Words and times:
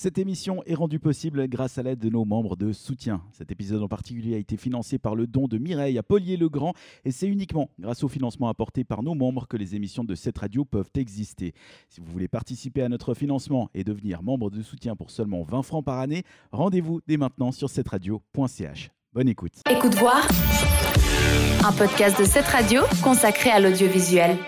Cette 0.00 0.18
émission 0.18 0.62
est 0.64 0.76
rendue 0.76 1.00
possible 1.00 1.48
grâce 1.48 1.76
à 1.76 1.82
l'aide 1.82 1.98
de 1.98 2.08
nos 2.08 2.24
membres 2.24 2.54
de 2.54 2.72
soutien. 2.72 3.20
Cet 3.32 3.50
épisode 3.50 3.82
en 3.82 3.88
particulier 3.88 4.36
a 4.36 4.38
été 4.38 4.56
financé 4.56 4.96
par 4.96 5.16
le 5.16 5.26
don 5.26 5.48
de 5.48 5.58
Mireille 5.58 5.98
à 5.98 6.04
Polier-le-Grand 6.04 6.72
et 7.04 7.10
c'est 7.10 7.26
uniquement 7.26 7.68
grâce 7.80 8.04
au 8.04 8.08
financement 8.08 8.46
apporté 8.46 8.84
par 8.84 9.02
nos 9.02 9.16
membres 9.16 9.48
que 9.48 9.56
les 9.56 9.74
émissions 9.74 10.04
de 10.04 10.14
cette 10.14 10.38
radio 10.38 10.64
peuvent 10.64 10.92
exister. 10.94 11.52
Si 11.88 12.00
vous 12.00 12.12
voulez 12.12 12.28
participer 12.28 12.82
à 12.82 12.88
notre 12.88 13.12
financement 13.12 13.70
et 13.74 13.82
devenir 13.82 14.22
membre 14.22 14.50
de 14.50 14.62
soutien 14.62 14.94
pour 14.94 15.10
seulement 15.10 15.42
20 15.42 15.62
francs 15.64 15.84
par 15.84 15.98
année, 15.98 16.22
rendez-vous 16.52 17.00
dès 17.08 17.16
maintenant 17.16 17.50
sur 17.50 17.68
cetteradio.ch. 17.68 18.92
Bonne 19.12 19.28
écoute. 19.28 19.54
Écoute 19.68 19.96
voir, 19.96 20.28
un 21.66 21.72
podcast 21.72 22.16
de 22.20 22.24
cette 22.24 22.46
radio 22.46 22.82
consacré 23.02 23.50
à 23.50 23.58
l'audiovisuel. 23.58 24.38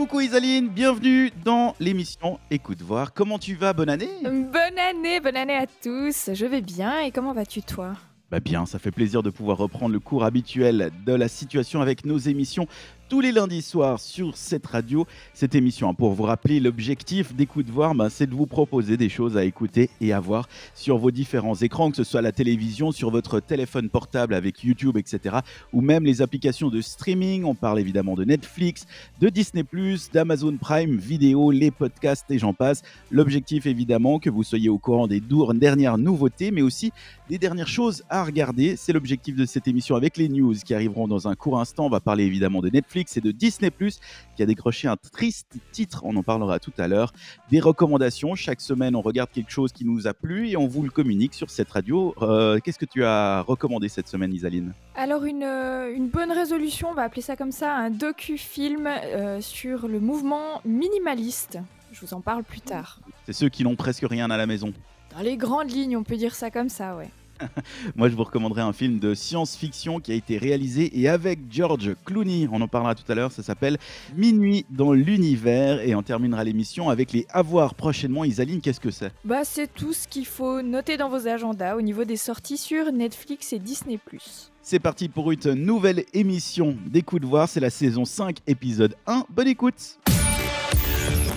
Coucou 0.00 0.22
Isaline, 0.22 0.70
bienvenue 0.70 1.30
dans 1.44 1.74
l'émission 1.78 2.40
Écoute 2.50 2.80
voir. 2.80 3.12
Comment 3.12 3.38
tu 3.38 3.54
vas 3.54 3.74
Bonne 3.74 3.90
année 3.90 4.08
Bonne 4.24 4.78
année, 4.78 5.20
bonne 5.20 5.36
année 5.36 5.56
à 5.56 5.66
tous. 5.66 6.30
Je 6.32 6.46
vais 6.46 6.62
bien 6.62 7.00
et 7.00 7.10
comment 7.10 7.34
vas-tu 7.34 7.60
toi? 7.60 7.92
Bah 8.30 8.40
bien, 8.40 8.64
ça 8.64 8.78
fait 8.78 8.92
plaisir 8.92 9.22
de 9.22 9.28
pouvoir 9.28 9.58
reprendre 9.58 9.92
le 9.92 10.00
cours 10.00 10.24
habituel 10.24 10.90
de 11.04 11.12
la 11.12 11.28
situation 11.28 11.82
avec 11.82 12.06
nos 12.06 12.16
émissions 12.16 12.66
tous 13.10 13.20
les 13.20 13.32
lundis 13.32 13.60
soirs 13.60 13.98
sur 13.98 14.36
cette 14.36 14.68
radio. 14.68 15.04
Cette 15.34 15.56
émission, 15.56 15.92
pour 15.94 16.12
vous 16.12 16.22
rappeler, 16.22 16.60
l'objectif 16.60 17.34
d'Écoute 17.34 17.68
Voir, 17.68 17.92
ben, 17.92 18.08
c'est 18.08 18.28
de 18.28 18.34
vous 18.36 18.46
proposer 18.46 18.96
des 18.96 19.08
choses 19.08 19.36
à 19.36 19.44
écouter 19.44 19.90
et 20.00 20.12
à 20.12 20.20
voir 20.20 20.48
sur 20.76 20.96
vos 20.96 21.10
différents 21.10 21.56
écrans, 21.56 21.90
que 21.90 21.96
ce 21.96 22.04
soit 22.04 22.22
la 22.22 22.30
télévision, 22.30 22.92
sur 22.92 23.10
votre 23.10 23.40
téléphone 23.40 23.90
portable 23.90 24.32
avec 24.32 24.62
YouTube, 24.62 24.96
etc. 24.96 25.38
Ou 25.72 25.80
même 25.80 26.04
les 26.04 26.22
applications 26.22 26.68
de 26.70 26.80
streaming. 26.80 27.42
On 27.42 27.56
parle 27.56 27.80
évidemment 27.80 28.14
de 28.14 28.22
Netflix, 28.22 28.86
de 29.20 29.28
Disney, 29.28 29.64
d'Amazon 30.12 30.56
Prime 30.56 30.96
Vidéo, 30.96 31.50
les 31.50 31.72
podcasts 31.72 32.30
et 32.30 32.38
j'en 32.38 32.54
passe. 32.54 32.82
L'objectif, 33.10 33.66
évidemment, 33.66 34.20
que 34.20 34.30
vous 34.30 34.44
soyez 34.44 34.68
au 34.68 34.78
courant 34.78 35.08
des 35.08 35.20
dernières 35.20 35.98
nouveautés, 35.98 36.52
mais 36.52 36.62
aussi 36.62 36.92
des 37.28 37.38
dernières 37.38 37.66
choses 37.66 38.04
à 38.08 38.22
regarder. 38.22 38.76
C'est 38.76 38.92
l'objectif 38.92 39.34
de 39.34 39.46
cette 39.46 39.66
émission 39.66 39.96
avec 39.96 40.16
les 40.16 40.28
news 40.28 40.54
qui 40.64 40.74
arriveront 40.74 41.08
dans 41.08 41.26
un 41.26 41.34
court 41.34 41.58
instant. 41.58 41.86
On 41.86 41.90
va 41.90 41.98
parler 41.98 42.22
évidemment 42.24 42.60
de 42.60 42.68
Netflix 42.68 42.99
c'est 43.08 43.20
de 43.20 43.30
Disney⁇ 43.30 43.70
qui 44.36 44.42
a 44.42 44.46
décroché 44.46 44.88
un 44.88 44.96
triste 44.96 45.54
titre, 45.72 46.02
on 46.04 46.16
en 46.16 46.22
parlera 46.22 46.58
tout 46.58 46.72
à 46.78 46.88
l'heure. 46.88 47.12
Des 47.50 47.60
recommandations, 47.60 48.34
chaque 48.34 48.60
semaine 48.60 48.96
on 48.96 49.00
regarde 49.00 49.30
quelque 49.30 49.50
chose 49.50 49.72
qui 49.72 49.84
nous 49.84 50.06
a 50.06 50.14
plu 50.14 50.48
et 50.48 50.56
on 50.56 50.66
vous 50.66 50.82
le 50.82 50.90
communique 50.90 51.34
sur 51.34 51.50
cette 51.50 51.70
radio. 51.70 52.14
Euh, 52.22 52.58
qu'est-ce 52.62 52.78
que 52.78 52.84
tu 52.84 53.04
as 53.04 53.42
recommandé 53.42 53.88
cette 53.88 54.08
semaine 54.08 54.32
Isaline? 54.32 54.72
Alors 54.94 55.24
une, 55.24 55.42
euh, 55.42 55.94
une, 55.94 56.08
bonne 56.08 56.32
résolution, 56.32 56.90
on 56.90 56.94
va 56.94 57.02
appeler 57.02 57.22
ça 57.22 57.36
comme 57.36 57.52
ça, 57.52 57.74
un 57.74 57.90
docu-film 57.90 58.86
euh, 58.86 59.40
sur 59.40 59.88
le 59.88 60.00
mouvement 60.00 60.60
minimaliste. 60.64 61.58
Je 61.92 62.00
vous 62.00 62.14
en 62.14 62.20
parle 62.20 62.44
plus 62.44 62.60
tard. 62.60 63.00
C'est 63.26 63.32
ceux 63.32 63.48
qui 63.48 63.64
n'ont 63.64 63.76
presque 63.76 64.06
rien 64.08 64.30
à 64.30 64.36
la 64.36 64.46
maison. 64.46 64.72
Dans 65.14 65.22
les 65.22 65.36
grandes 65.36 65.70
lignes, 65.70 65.96
on 65.96 66.04
peut 66.04 66.16
dire 66.16 66.34
ça 66.34 66.50
comme 66.50 66.68
ça, 66.68 66.96
ouais. 66.96 67.10
Moi, 67.96 68.08
je 68.08 68.14
vous 68.14 68.24
recommanderais 68.24 68.62
un 68.62 68.72
film 68.72 68.98
de 68.98 69.14
science-fiction 69.14 70.00
qui 70.00 70.12
a 70.12 70.14
été 70.14 70.38
réalisé 70.38 70.98
et 71.00 71.08
avec 71.08 71.38
George 71.50 71.94
Clooney. 72.04 72.48
On 72.52 72.60
en 72.60 72.68
parlera 72.68 72.94
tout 72.94 73.10
à 73.10 73.14
l'heure. 73.14 73.32
Ça 73.32 73.42
s'appelle 73.42 73.78
Minuit 74.16 74.66
dans 74.70 74.92
l'univers. 74.92 75.80
Et 75.86 75.94
on 75.94 76.02
terminera 76.02 76.44
l'émission 76.44 76.90
avec 76.90 77.12
les 77.12 77.26
avoirs 77.30 77.74
prochainement. 77.74 78.24
Isaline, 78.24 78.60
qu'est-ce 78.60 78.80
que 78.80 78.90
c'est? 78.90 79.12
Bah, 79.24 79.44
c'est 79.44 79.72
tout 79.72 79.92
ce 79.92 80.08
qu'il 80.08 80.26
faut 80.26 80.62
noter 80.62 80.96
dans 80.96 81.08
vos 81.08 81.26
agendas 81.28 81.76
au 81.76 81.82
niveau 81.82 82.04
des 82.04 82.16
sorties 82.16 82.58
sur 82.58 82.92
Netflix 82.92 83.52
et 83.52 83.58
Disney. 83.58 83.98
C'est 84.62 84.78
parti 84.78 85.08
pour 85.08 85.32
une 85.32 85.54
nouvelle 85.54 86.04
émission 86.12 86.76
d'Écoute 86.86 87.24
Voir. 87.24 87.48
C'est 87.48 87.60
la 87.60 87.70
saison 87.70 88.04
5, 88.04 88.38
épisode 88.46 88.94
1. 89.06 89.24
Bonne 89.30 89.48
écoute 89.48 89.98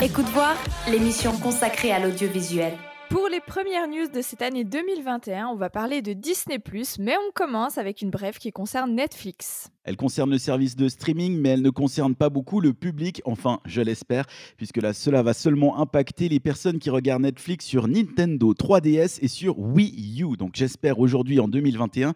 Écoute 0.01 0.25
Voir, 0.33 0.55
l'émission 0.89 1.31
consacrée 1.37 1.91
à 1.91 1.99
l'audiovisuel. 1.99 2.73
Pour 3.13 3.27
les 3.27 3.41
premières 3.41 3.87
news 3.87 4.07
de 4.11 4.23
cette 4.23 4.41
année 4.41 4.63
2021, 4.63 5.49
on 5.49 5.55
va 5.55 5.69
parler 5.69 6.01
de 6.01 6.13
Disney⁇ 6.13 6.57
mais 6.99 7.13
on 7.15 7.31
commence 7.31 7.77
avec 7.77 8.01
une 8.01 8.09
brève 8.09 8.39
qui 8.39 8.51
concerne 8.51 8.95
Netflix. 8.95 9.69
Elle 9.83 9.97
concerne 9.97 10.31
le 10.31 10.39
service 10.39 10.75
de 10.75 10.89
streaming, 10.89 11.37
mais 11.39 11.49
elle 11.49 11.61
ne 11.61 11.69
concerne 11.69 12.15
pas 12.15 12.29
beaucoup 12.29 12.59
le 12.59 12.73
public, 12.73 13.21
enfin 13.25 13.59
je 13.65 13.81
l'espère, 13.81 14.25
puisque 14.57 14.77
là, 14.77 14.93
cela 14.93 15.21
va 15.21 15.33
seulement 15.33 15.77
impacter 15.77 16.27
les 16.27 16.39
personnes 16.39 16.79
qui 16.79 16.89
regardent 16.89 17.21
Netflix 17.21 17.67
sur 17.67 17.87
Nintendo 17.87 18.51
3DS 18.55 19.19
et 19.21 19.27
sur 19.27 19.59
Wii 19.59 20.23
U. 20.23 20.35
Donc 20.35 20.55
j'espère 20.55 20.97
aujourd'hui 20.97 21.39
en 21.39 21.47
2021 21.47 22.15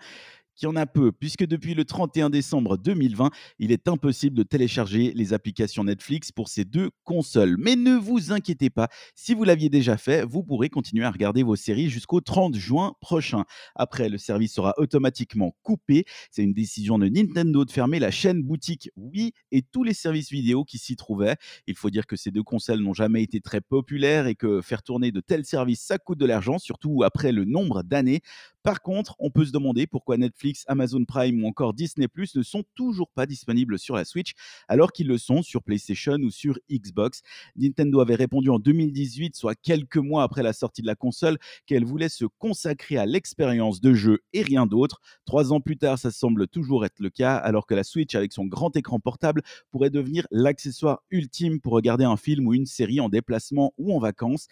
qu'il 0.57 0.68
y 0.68 0.69
en 0.69 0.75
a 0.75 0.85
peu, 0.85 1.12
puisque 1.12 1.45
depuis 1.45 1.73
le 1.73 1.85
31 1.85 2.29
décembre 2.29 2.78
2020, 2.78 3.29
il 3.59 3.72
est 3.72 3.88
impossible 3.88 4.35
de 4.35 4.44
télécharger 4.44 5.13
les 5.16 5.34
applications 5.34 5.84
Netflix 5.84 6.31
pour 6.31 6.50
ces 6.50 6.66
deux 6.66 6.90
consoles. 7.03 7.56
Mais 7.59 7.75
ne 7.75 7.95
vous 7.95 8.31
inquiétez 8.31 8.69
pas, 8.69 8.90
si 9.16 9.34
vous 9.34 9.44
l'aviez 9.44 9.69
déjà 9.69 9.97
fait, 9.97 10.25
vous 10.25 10.44
pourrez 10.44 10.69
continuer 10.69 11.06
à 11.06 11.12
regarder 11.12 11.44
vos 11.44 11.56
séries 11.56 11.90
jusqu'au 11.90 12.19
30 12.19 12.56
juin 12.56 12.95
prochain. 13.00 13.45
Après, 13.75 14.09
le 14.09 14.18
service 14.18 14.53
sera 14.53 14.73
automatiquement 14.78 15.56
coupé. 15.62 16.06
C'est 16.31 16.44
une 16.44 16.53
décision 16.53 16.97
de 16.97 17.07
Nintendo 17.07 17.63
de 17.63 17.72
fermer 17.72 18.00
la 18.00 18.12
chaîne 18.12 18.41
boutique 18.41 18.89
Wii 18.95 19.34
et 19.51 19.62
tous 19.62 19.84
les 19.84 19.94
services 19.94 20.31
vidéo 20.31 20.63
qui 20.63 20.79
s'y 20.79 20.95
trouvaient. 20.95 21.35
Il 21.68 21.75
faut 21.75 21.91
dire 21.91 22.07
que 22.07 22.16
ces 22.16 22.31
deux 22.31 22.44
consoles 22.44 22.79
n'ont 22.79 22.94
jamais 22.94 23.22
été 23.22 23.41
très 23.41 23.62
populaires 23.62 24.25
et 24.25 24.35
que 24.35 24.62
faire 24.62 24.81
tourner 24.81 25.12
de 25.12 25.19
tels 25.19 25.45
services, 25.45 25.81
ça 25.81 26.00
coûte 26.00 26.18
de 26.18 26.25
l'argent, 26.25 26.57
surtout 26.57 27.03
après 27.03 27.31
le 27.31 27.45
nombre 27.45 27.84
d'années. 27.84 28.22
Par 28.67 28.81
contre, 28.81 29.16
on 29.19 29.29
peut 29.29 29.45
se 29.45 29.53
demander 29.53 29.88
pourquoi 29.88 30.17
Netflix, 30.17 30.66
Amazon 30.67 31.05
Prime 31.05 31.41
ou 31.41 31.47
encore 31.47 31.73
Disney 31.73 32.09
Plus 32.09 32.35
ne 32.35 32.44
sont 32.44 32.66
toujours 32.75 33.09
pas 33.09 33.25
disponibles 33.25 33.79
sur 33.79 33.95
la 33.95 34.03
Switch, 34.03 34.33
alors 34.67 34.91
qu'ils 34.91 35.07
le 35.07 35.17
sont 35.17 35.41
sur 35.41 35.63
PlayStation 35.63 36.16
ou 36.16 36.29
sur 36.31 36.59
Xbox. 36.69 37.22
Nintendo 37.56 38.01
avait 38.01 38.16
répondu 38.16 38.50
en 38.50 38.59
2018, 38.59 39.38
soit 39.38 39.56
quelques 39.56 39.95
mois 39.95 40.23
après 40.23 40.44
la 40.44 40.51
sortie 40.51 40.81
de 40.81 40.88
la 40.88 40.95
console, 40.95 41.38
qu'elle 41.66 41.85
voulait 41.85 42.09
se 42.09 42.25
consacrer 42.25 42.97
à 42.97 43.06
l'expérience 43.06 43.79
de 43.79 43.94
jeu 43.94 44.19
et 44.33 44.41
rien 44.41 44.66
d'autre. 44.66 45.00
Trois 45.23 45.53
ans 45.53 45.61
plus 45.61 45.77
tard, 45.77 45.97
ça 45.97 46.11
semble 46.11 46.45
toujours 46.50 46.83
être 46.83 47.00
le 47.00 47.09
cas, 47.09 47.38
alors 47.38 47.67
que 47.67 47.73
la 47.73 47.85
Switch, 47.85 48.16
avec 48.16 48.33
son 48.33 48.47
grand 48.47 48.75
écran 48.75 49.00
portable, 49.00 49.44
pourrait 49.72 49.91
devenir 49.91 50.27
l'accessoire 50.29 51.03
ultime 51.09 51.61
pour 51.61 51.72
regarder 51.72 52.03
un 52.03 52.17
film 52.17 52.47
ou 52.47 52.53
une 52.53 52.66
série 52.66 53.00
en 53.00 53.07
déplacement 53.07 53.72
ou 53.77 53.95
en 53.95 54.00
vacances 54.00 54.50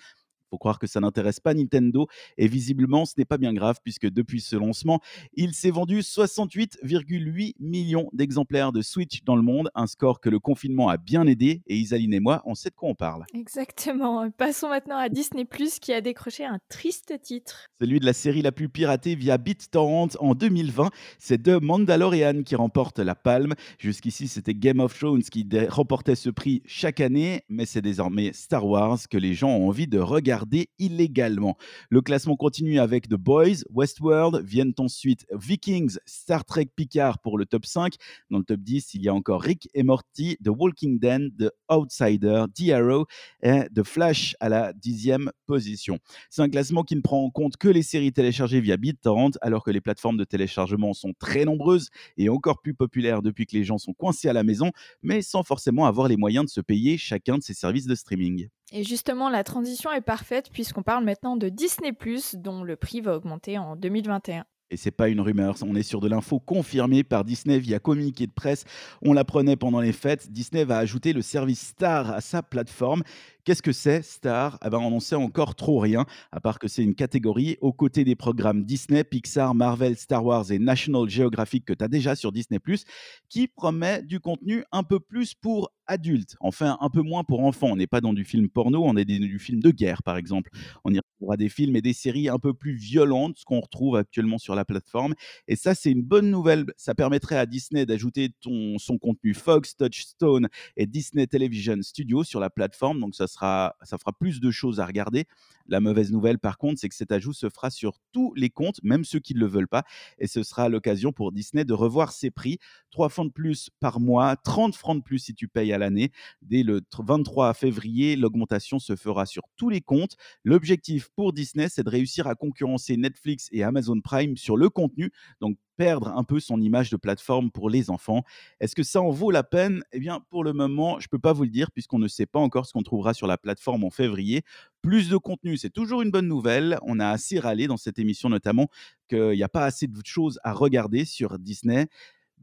faut 0.56 0.58
croire 0.58 0.80
que 0.80 0.88
ça 0.88 1.02
n'intéresse 1.02 1.42
pas 1.42 1.54
Nintendo 1.54 2.08
et 2.38 2.48
visiblement 2.48 3.04
ce 3.04 3.16
n'est 3.18 3.26
pas 3.26 3.38
bien 3.38 3.52
grave 3.52 3.80
puisque 3.84 4.10
depuis 4.10 4.40
ce 4.40 4.56
lancement, 4.56 5.02
il 5.34 5.54
s'est 5.54 5.70
vendu 5.70 6.00
68,8 6.00 7.56
millions 7.60 8.10
d'exemplaires 8.14 8.72
de 8.72 8.82
Switch 8.82 9.22
dans 9.26 9.36
le 9.36 9.42
monde, 9.42 9.70
un 9.76 9.86
score 9.86 10.22
que 10.22 10.30
le 10.30 10.40
confinement 10.40 10.88
a 10.88 10.96
bien 10.96 11.28
aidé 11.28 11.62
et 11.68 11.76
Isaline 11.76 12.14
et 12.14 12.22
moi, 12.22 12.42
on 12.46 12.56
sait 12.56 12.70
de 12.70 12.76
quoi 12.76 12.88
on 12.88 12.96
parle. 12.96 13.26
Exactement. 13.34 14.30
Passons 14.32 14.70
maintenant 14.70 14.98
à 14.98 15.10
Disney 15.10 15.44
Plus 15.44 15.80
qui 15.80 15.92
a 15.92 16.00
décroché 16.00 16.46
un 16.46 16.60
triste 16.70 17.20
titre. 17.22 17.68
Celui 17.82 18.00
de 18.00 18.06
la 18.06 18.14
série 18.14 18.42
la 18.42 18.54
plus 18.54 18.70
piratée 18.70 19.16
via 19.16 19.38
BitTorrent 19.38 20.16
en 20.20 20.36
2020, 20.36 20.90
c'est 21.20 21.44
The 21.44 21.62
Mandalorian 21.62 22.44
qui 22.44 22.56
remporte 22.56 23.00
la 23.00 23.16
palme. 23.16 23.56
Jusqu'ici, 23.78 24.30
c'était 24.30 24.54
Game 24.54 24.80
of 24.80 24.98
Thrones 24.98 25.24
qui 25.24 25.46
remportait 25.68 26.16
ce 26.16 26.30
prix 26.30 26.62
chaque 26.66 27.02
année, 27.02 27.44
mais 27.50 27.66
c'est 27.66 27.82
désormais 27.82 28.32
Star 28.32 28.66
Wars 28.66 29.00
que 29.10 29.18
les 29.18 29.34
gens 29.34 29.50
ont 29.50 29.68
envie 29.68 29.88
de 29.88 30.00
regarder 30.00 30.45
illégalement. 30.80 31.58
Le 31.90 32.02
classement 32.02 32.36
continue 32.36 32.80
avec 32.80 33.08
The 33.08 33.16
Boys, 33.16 33.64
Westworld, 33.74 34.44
viennent 34.46 34.74
ensuite 34.78 35.26
Vikings, 35.32 35.98
Star 36.06 36.46
Trek 36.46 36.70
Picard 36.76 37.20
pour 37.20 37.38
le 37.38 37.46
top 37.46 37.66
5. 37.66 37.96
Dans 38.30 38.40
le 38.40 38.44
top 38.44 38.60
10, 38.60 38.94
il 38.94 39.04
y 39.04 39.10
a 39.10 39.14
encore 39.14 39.42
Rick 39.42 39.70
et 39.74 39.84
Morty, 39.84 40.38
The 40.44 40.50
Walking 40.50 41.00
Dead, 41.00 41.32
The 41.38 41.52
Outsider, 41.70 42.46
The 42.54 42.70
Arrow 42.70 43.06
et 43.42 43.64
The 43.74 43.84
Flash 43.84 44.36
à 44.40 44.50
la 44.50 44.74
dixième 44.74 45.32
position. 45.46 46.00
C'est 46.30 46.42
un 46.42 46.50
classement 46.50 46.84
qui 46.84 46.96
ne 46.96 47.02
prend 47.02 47.24
en 47.24 47.30
compte 47.30 47.58
que 47.58 47.68
les 47.68 47.84
séries 47.84 48.14
téléchargées 48.14 48.62
via 48.62 48.78
BitTorrent, 48.78 49.38
alors 49.42 49.64
que 49.64 49.72
les 49.72 49.82
plateformes 49.82 50.18
de 50.18 50.24
téléchargement 50.24 50.94
sont 50.94 51.14
très 51.20 51.46
nombreuses 51.46 51.90
et 52.18 52.30
encore 52.30 52.62
plus 52.62 52.74
populaires 52.74 53.22
depuis 53.22 53.46
que 53.46 53.56
les 53.56 53.64
gens 53.64 53.78
sont 53.78 53.94
coincés 53.94 54.30
à 54.30 54.34
la 54.34 54.44
maison, 54.44 54.72
mais 55.02 55.22
sans 55.22 55.44
forcément 55.44 55.86
avoir 55.86 56.08
les 56.08 56.18
moyens 56.18 56.46
de 56.46 56.50
se 56.50 56.62
payer 56.62 56.98
chacun 56.98 57.38
de 57.38 57.44
ces 57.44 57.54
services 57.54 57.88
de 57.88 57.96
streaming. 57.96 58.50
Et 58.72 58.84
justement, 58.84 59.30
la 59.30 59.44
transition 59.44 59.92
est 59.92 60.02
parfaite 60.02 60.50
puisqu'on 60.52 60.84
parle 60.84 61.04
maintenant 61.04 61.36
de 61.36 61.50
Disney⁇ 61.50 61.92
dont 62.36 62.64
le 62.64 62.76
prix 62.76 63.02
va 63.02 63.16
augmenter 63.16 63.58
en 63.58 63.76
2021. 63.76 64.46
Et 64.72 64.78
c'est 64.78 64.92
pas 64.92 65.10
une 65.10 65.22
rumeur, 65.22 65.56
on 65.64 65.76
est 65.76 65.84
sur 65.84 66.00
de 66.00 66.08
l'info 66.08 66.40
confirmée 66.40 67.04
par 67.04 67.24
Disney 67.24 67.60
via 67.60 67.78
communiqué 67.78 68.26
de 68.26 68.32
presse. 68.32 68.66
On 69.04 69.14
l'apprenait 69.14 69.56
pendant 69.56 69.80
les 69.80 69.92
fêtes. 69.92 70.32
Disney 70.32 70.64
va 70.64 70.80
ajouter 70.80 71.14
le 71.14 71.22
service 71.22 71.68
Star 71.68 72.10
à 72.10 72.20
sa 72.20 72.42
plateforme. 72.42 73.04
Qu'est-ce 73.46 73.62
que 73.62 73.74
c'est 73.74 74.02
Star? 74.02 74.58
Eh 74.66 74.72
ben, 74.72 74.80
On 74.80 74.90
n'en 74.90 75.00
sait 75.00 75.14
encore 75.16 75.54
trop 75.54 75.78
rien, 75.78 76.08
à 76.32 76.40
part 76.40 76.58
que 76.58 76.68
c'est 76.68 76.82
une 76.82 76.96
catégorie 76.96 77.58
aux 77.62 77.74
côtés 77.74 78.04
des 78.04 78.16
programmes 78.16 78.66
Disney, 78.66 79.04
Pixar, 79.04 79.54
Marvel, 79.54 79.96
Star 79.98 80.26
Wars 80.26 80.52
et 80.52 80.58
National 80.58 81.08
Geographic 81.08 81.64
que 81.64 81.74
tu 81.74 81.84
as 81.84 81.88
déjà 81.88 82.16
sur 82.16 82.32
Disney⁇ 82.32 82.60
qui 83.30 83.48
promet 83.48 84.02
du 84.02 84.20
contenu 84.20 84.64
un 84.72 84.82
peu 84.82 85.00
plus 85.00 85.36
pour 85.36 85.72
adultes, 85.88 86.36
enfin 86.40 86.78
un 86.82 86.90
peu 86.90 87.02
moins 87.02 87.24
pour 87.24 87.42
enfants. 87.42 87.68
On 87.72 87.76
n'est 87.76 87.88
pas 87.88 88.02
dans 88.02 88.14
du 88.14 88.26
film 88.26 88.50
porno, 88.50 88.84
on 88.84 88.96
est 88.98 89.06
dans 89.06 89.20
du 89.20 89.40
film 89.40 89.62
de 89.62 89.72
guerre 89.72 90.04
par 90.04 90.18
exemple. 90.18 90.50
On 90.84 90.94
y 90.94 90.98
retrouvera 90.98 91.38
des 91.38 91.50
films 91.50 91.76
et 91.76 91.82
des 91.82 91.94
séries 91.94 92.30
un 92.30 92.40
peu 92.40 92.54
plus 92.54 92.74
violentes, 92.74 93.38
ce 93.38 93.46
qu'on 93.46 93.60
retrouve 93.60 93.96
actuellement 93.96 94.38
sur 94.38 94.56
la 94.56 94.66
plateforme. 94.66 95.14
Et 95.48 95.56
ça, 95.56 95.76
c'est 95.76 95.92
une 95.92 96.02
bonne 96.02 96.30
nouvelle. 96.30 96.66
Ça 96.78 96.96
permettrait 96.96 97.38
à 97.38 97.46
Disney 97.46 97.86
d'ajouter 97.86 98.32
son 98.42 98.98
contenu 98.98 99.34
Fox, 99.34 99.76
Touchstone 99.76 100.48
et 100.78 100.86
Disney 100.88 101.28
Television 101.28 101.82
Studio 101.82 102.24
sur 102.24 102.40
la 102.40 102.50
plateforme. 102.50 103.00
Donc 103.00 103.16
ça 103.16 103.28
ça 103.36 103.98
fera 104.00 104.14
plus 104.14 104.40
de 104.40 104.52
choses 104.52 104.80
à 104.80 104.86
regarder. 104.86 105.26
La 105.68 105.80
mauvaise 105.80 106.12
nouvelle, 106.12 106.38
par 106.38 106.58
contre, 106.58 106.80
c'est 106.80 106.90
que 106.90 106.96
cet 106.96 107.12
ajout 107.12 107.34
se 107.34 107.50
fera 107.50 107.70
sur 107.70 107.98
tous 108.12 108.34
les 108.36 108.50
comptes, 108.50 108.80
même 108.84 109.04
ceux 109.04 109.20
qui 109.20 109.34
ne 109.34 109.40
le 109.40 109.48
veulent 109.48 109.68
pas. 109.68 109.84
Et 110.20 110.28
ce 110.28 110.44
sera 110.44 110.70
l'occasion 110.70 111.12
pour 111.12 111.32
Disney 111.32 111.66
de 111.66 111.74
revoir 111.74 112.12
ses 112.12 112.30
prix. 112.30 112.60
3 112.92 113.10
francs 113.10 113.28
de 113.28 113.34
plus 113.34 113.70
par 113.80 114.00
mois, 114.00 114.36
30 114.36 114.76
francs 114.76 114.98
de 114.98 115.04
plus 115.04 115.20
si 115.20 115.34
tu 115.34 115.48
payes 115.48 115.74
à 115.74 115.78
l'année. 115.78 116.12
Dès 116.42 116.64
le 116.64 116.82
23 116.98 117.54
février, 117.54 118.16
l'augmentation 118.16 118.80
se 118.80 118.96
fera 118.96 119.26
sur 119.26 119.44
tous 119.58 119.70
les 119.70 119.82
comptes. 119.82 120.16
L'objectif 120.44 121.10
pour 121.16 121.34
Disney, 121.34 121.68
c'est 121.68 121.84
de 121.84 121.90
réussir 121.90 122.28
à 122.28 122.36
concurrencer 122.36 122.96
Netflix 122.96 123.50
et 123.52 123.64
Amazon 123.64 124.00
Prime 124.02 124.38
sur 124.38 124.58
le 124.58 124.70
contenu. 124.70 125.12
Donc, 125.42 125.58
perdre 125.78 126.10
un 126.10 126.24
peu 126.24 126.40
son 126.40 126.62
image 126.62 126.90
de 126.90 126.98
plateforme 126.98 127.52
pour 127.52 127.70
les 127.70 127.90
enfants. 127.90 128.24
Est-ce 128.60 128.76
que 128.76 128.84
ça 128.84 129.02
en 129.02 129.10
vaut 129.10 129.32
la 129.32 129.44
peine? 129.44 129.84
Eh 129.92 130.00
bien, 130.00 130.22
pour 130.30 130.44
le 130.44 130.54
moment, 130.54 131.00
je 131.00 131.06
ne 131.06 131.10
peux 131.10 131.20
pas 131.20 131.34
vous 131.34 131.44
le 131.44 131.50
dire 131.50 131.72
puisqu'on 131.72 132.00
ne 132.00 132.08
sait 132.08 132.26
pas 132.26 132.40
encore 132.40 132.66
ce 132.66 132.74
qu'on 132.74 132.84
trouvera 132.84 133.14
sur 133.14 133.28
la 133.28 133.38
plateforme 133.38 133.84
en 133.84 133.90
février. 133.90 134.44
Plus 134.82 135.10
de 135.10 135.18
contenu, 135.18 135.58
c'est 135.58 135.70
toujours 135.70 136.02
une 136.02 136.12
bonne 136.12 136.28
nouvelle. 136.28 136.78
On 136.84 137.00
a 137.00 137.10
assez 137.10 137.40
râlé 137.40 137.68
dans 137.68 137.78
cette 137.78 138.00
émission 138.00 138.30
notamment 138.30 138.68
qu'il 139.10 139.32
n'y 139.32 139.44
a 139.44 139.50
pas 139.50 139.66
assez 139.66 139.88
de 139.88 140.00
choses 140.04 140.40
à 140.44 140.54
regarder 140.54 141.06
sur 141.06 141.40
Disney. 141.40 141.88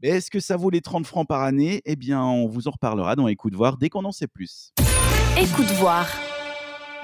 Mais 0.01 0.09
est-ce 0.09 0.29
que 0.29 0.39
ça 0.39 0.57
vaut 0.57 0.69
les 0.69 0.81
30 0.81 1.05
francs 1.05 1.27
par 1.27 1.43
année? 1.43 1.81
Eh 1.85 1.95
bien, 1.95 2.21
on 2.21 2.47
vous 2.47 2.67
en 2.67 2.71
reparlera 2.71 3.15
dans 3.15 3.27
Écoute 3.27 3.55
voir 3.55 3.77
dès 3.77 3.89
qu'on 3.89 4.05
en 4.05 4.11
sait 4.11 4.27
plus. 4.27 4.73
Écoute 5.37 5.71
voir. 5.77 6.07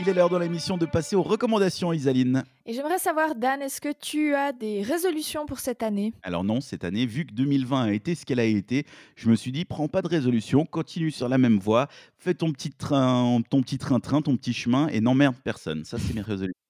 Il 0.01 0.07
est 0.07 0.13
l'heure 0.13 0.29
dans 0.29 0.39
l'émission 0.39 0.77
de 0.77 0.85
passer 0.85 1.17
aux 1.17 1.23
recommandations, 1.23 1.91
Isaline. 1.91 2.45
Et 2.65 2.71
j'aimerais 2.71 2.99
savoir, 2.99 3.35
Dan, 3.35 3.61
est-ce 3.61 3.81
que 3.81 3.91
tu 3.91 4.33
as 4.33 4.53
des 4.53 4.81
résolutions 4.81 5.45
pour 5.45 5.59
cette 5.59 5.83
année? 5.83 6.13
Alors 6.23 6.45
non, 6.45 6.61
cette 6.61 6.85
année, 6.85 7.05
vu 7.05 7.25
que 7.25 7.33
2020 7.33 7.83
a 7.83 7.91
été 7.91 8.15
ce 8.15 8.25
qu'elle 8.25 8.39
a 8.39 8.45
été, 8.45 8.85
je 9.17 9.29
me 9.29 9.35
suis 9.35 9.51
dit, 9.51 9.65
prends 9.65 9.89
pas 9.89 10.01
de 10.01 10.07
résolution, 10.07 10.65
continue 10.65 11.11
sur 11.11 11.27
la 11.27 11.37
même 11.37 11.59
voie, 11.59 11.89
fais 12.17 12.33
ton 12.33 12.53
petit 12.53 12.69
train, 12.69 13.41
ton 13.49 13.61
petit 13.61 13.77
train-train, 13.77 14.21
ton 14.21 14.37
petit 14.37 14.53
chemin 14.53 14.87
et 14.87 15.01
n'emmerde 15.01 15.35
personne. 15.43 15.83
Ça, 15.83 15.97
c'est 15.99 16.13
mes 16.13 16.21
résolutions. 16.21 16.68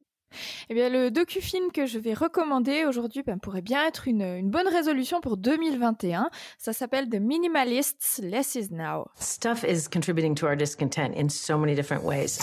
Eh 0.70 0.74
bien, 0.74 0.90
le 0.90 1.12
docu-film 1.12 1.72
que 1.72 1.86
je 1.86 2.00
vais 2.00 2.14
recommander 2.14 2.86
aujourd'hui 2.86 3.24
ben, 3.24 3.40
pourrait 3.40 3.62
bien 3.62 3.86
être 3.88 4.08
une, 4.08 4.22
une, 4.22 4.50
bonne 4.50 4.68
résolution 4.68 5.22
pour 5.22 5.38
2021. 5.38 6.30
Ça 6.58 6.74
s'appelle 6.74 7.10
The 7.10 7.20
Minimalists 7.20 8.22
Less 8.24 8.56
is 8.56 8.70
Now. 8.72 9.08
Stuff 9.20 9.64
is 9.64 9.88
contributing 9.92 10.36
to 10.36 10.46
our 10.46 10.56
discontent 10.56 11.14
in 11.16 11.30
so 11.30 11.58
many 11.58 11.76
different 11.76 12.04
ways. 12.04 12.40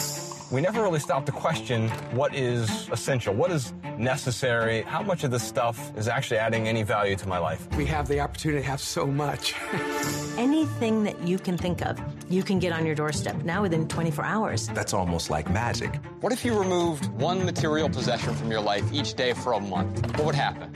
We 0.52 0.60
never 0.60 0.82
really 0.82 1.00
stop 1.00 1.26
to 1.26 1.32
question 1.32 1.88
what 2.14 2.34
is 2.34 2.88
essential, 2.92 3.34
what 3.34 3.50
is 3.50 3.72
necessary, 3.98 4.82
how 4.82 5.02
much 5.02 5.24
of 5.24 5.30
this 5.32 5.42
stuff 5.42 5.92
is 5.96 6.06
actually 6.06 6.38
adding 6.38 6.68
any 6.68 6.84
value 6.84 7.16
to 7.16 7.28
my 7.28 7.38
life. 7.38 7.66
We 7.76 7.84
have 7.86 8.06
the 8.06 8.20
opportunity 8.20 8.62
to 8.62 8.68
have 8.68 8.80
so 8.80 9.06
much. 9.06 9.54
Anything 10.38 11.02
that 11.04 11.20
you 11.26 11.38
can 11.38 11.56
think 11.56 11.84
of, 11.84 11.98
you 12.28 12.42
can 12.42 12.58
get 12.58 12.72
on 12.72 12.84
your 12.86 12.94
doorstep 12.94 13.36
now 13.42 13.62
within 13.62 13.88
24 13.88 14.24
hours. 14.24 14.68
That's 14.68 14.92
almost 14.92 15.30
like 15.30 15.50
magic. 15.50 15.96
What 16.20 16.32
if 16.32 16.44
you 16.44 16.58
removed 16.58 17.06
one 17.20 17.44
material 17.44 17.75
possession 17.84 18.34
from 18.34 18.50
your 18.50 18.60
life 18.60 18.84
each 18.92 19.14
day 19.14 19.32
for 19.34 19.52
a 19.52 19.60
month? 19.60 20.04
What 20.16 20.26
would 20.26 20.34
happen? 20.34 20.70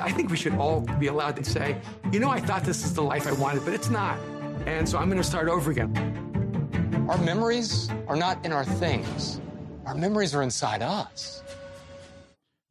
I 0.00 0.10
think 0.12 0.30
we 0.30 0.36
should 0.36 0.54
all 0.54 0.80
be 0.98 1.08
allowed 1.08 1.36
to 1.36 1.44
say, 1.44 1.76
you 2.12 2.20
know, 2.20 2.30
I 2.30 2.40
thought 2.40 2.64
this 2.64 2.84
is 2.84 2.94
the 2.94 3.02
life 3.02 3.26
I 3.26 3.32
wanted, 3.32 3.64
but 3.64 3.74
it's 3.74 3.90
not. 3.90 4.18
And 4.66 4.88
so 4.88 4.98
I'm 4.98 5.08
going 5.08 5.22
to 5.22 5.28
start 5.28 5.48
over 5.48 5.70
again. 5.70 5.92
Our 7.08 7.18
memories 7.18 7.90
are 8.08 8.16
not 8.16 8.44
in 8.46 8.52
our 8.52 8.64
things. 8.64 9.40
Our 9.86 9.94
memories 9.94 10.34
are 10.34 10.42
inside 10.42 10.82
us. 10.82 11.42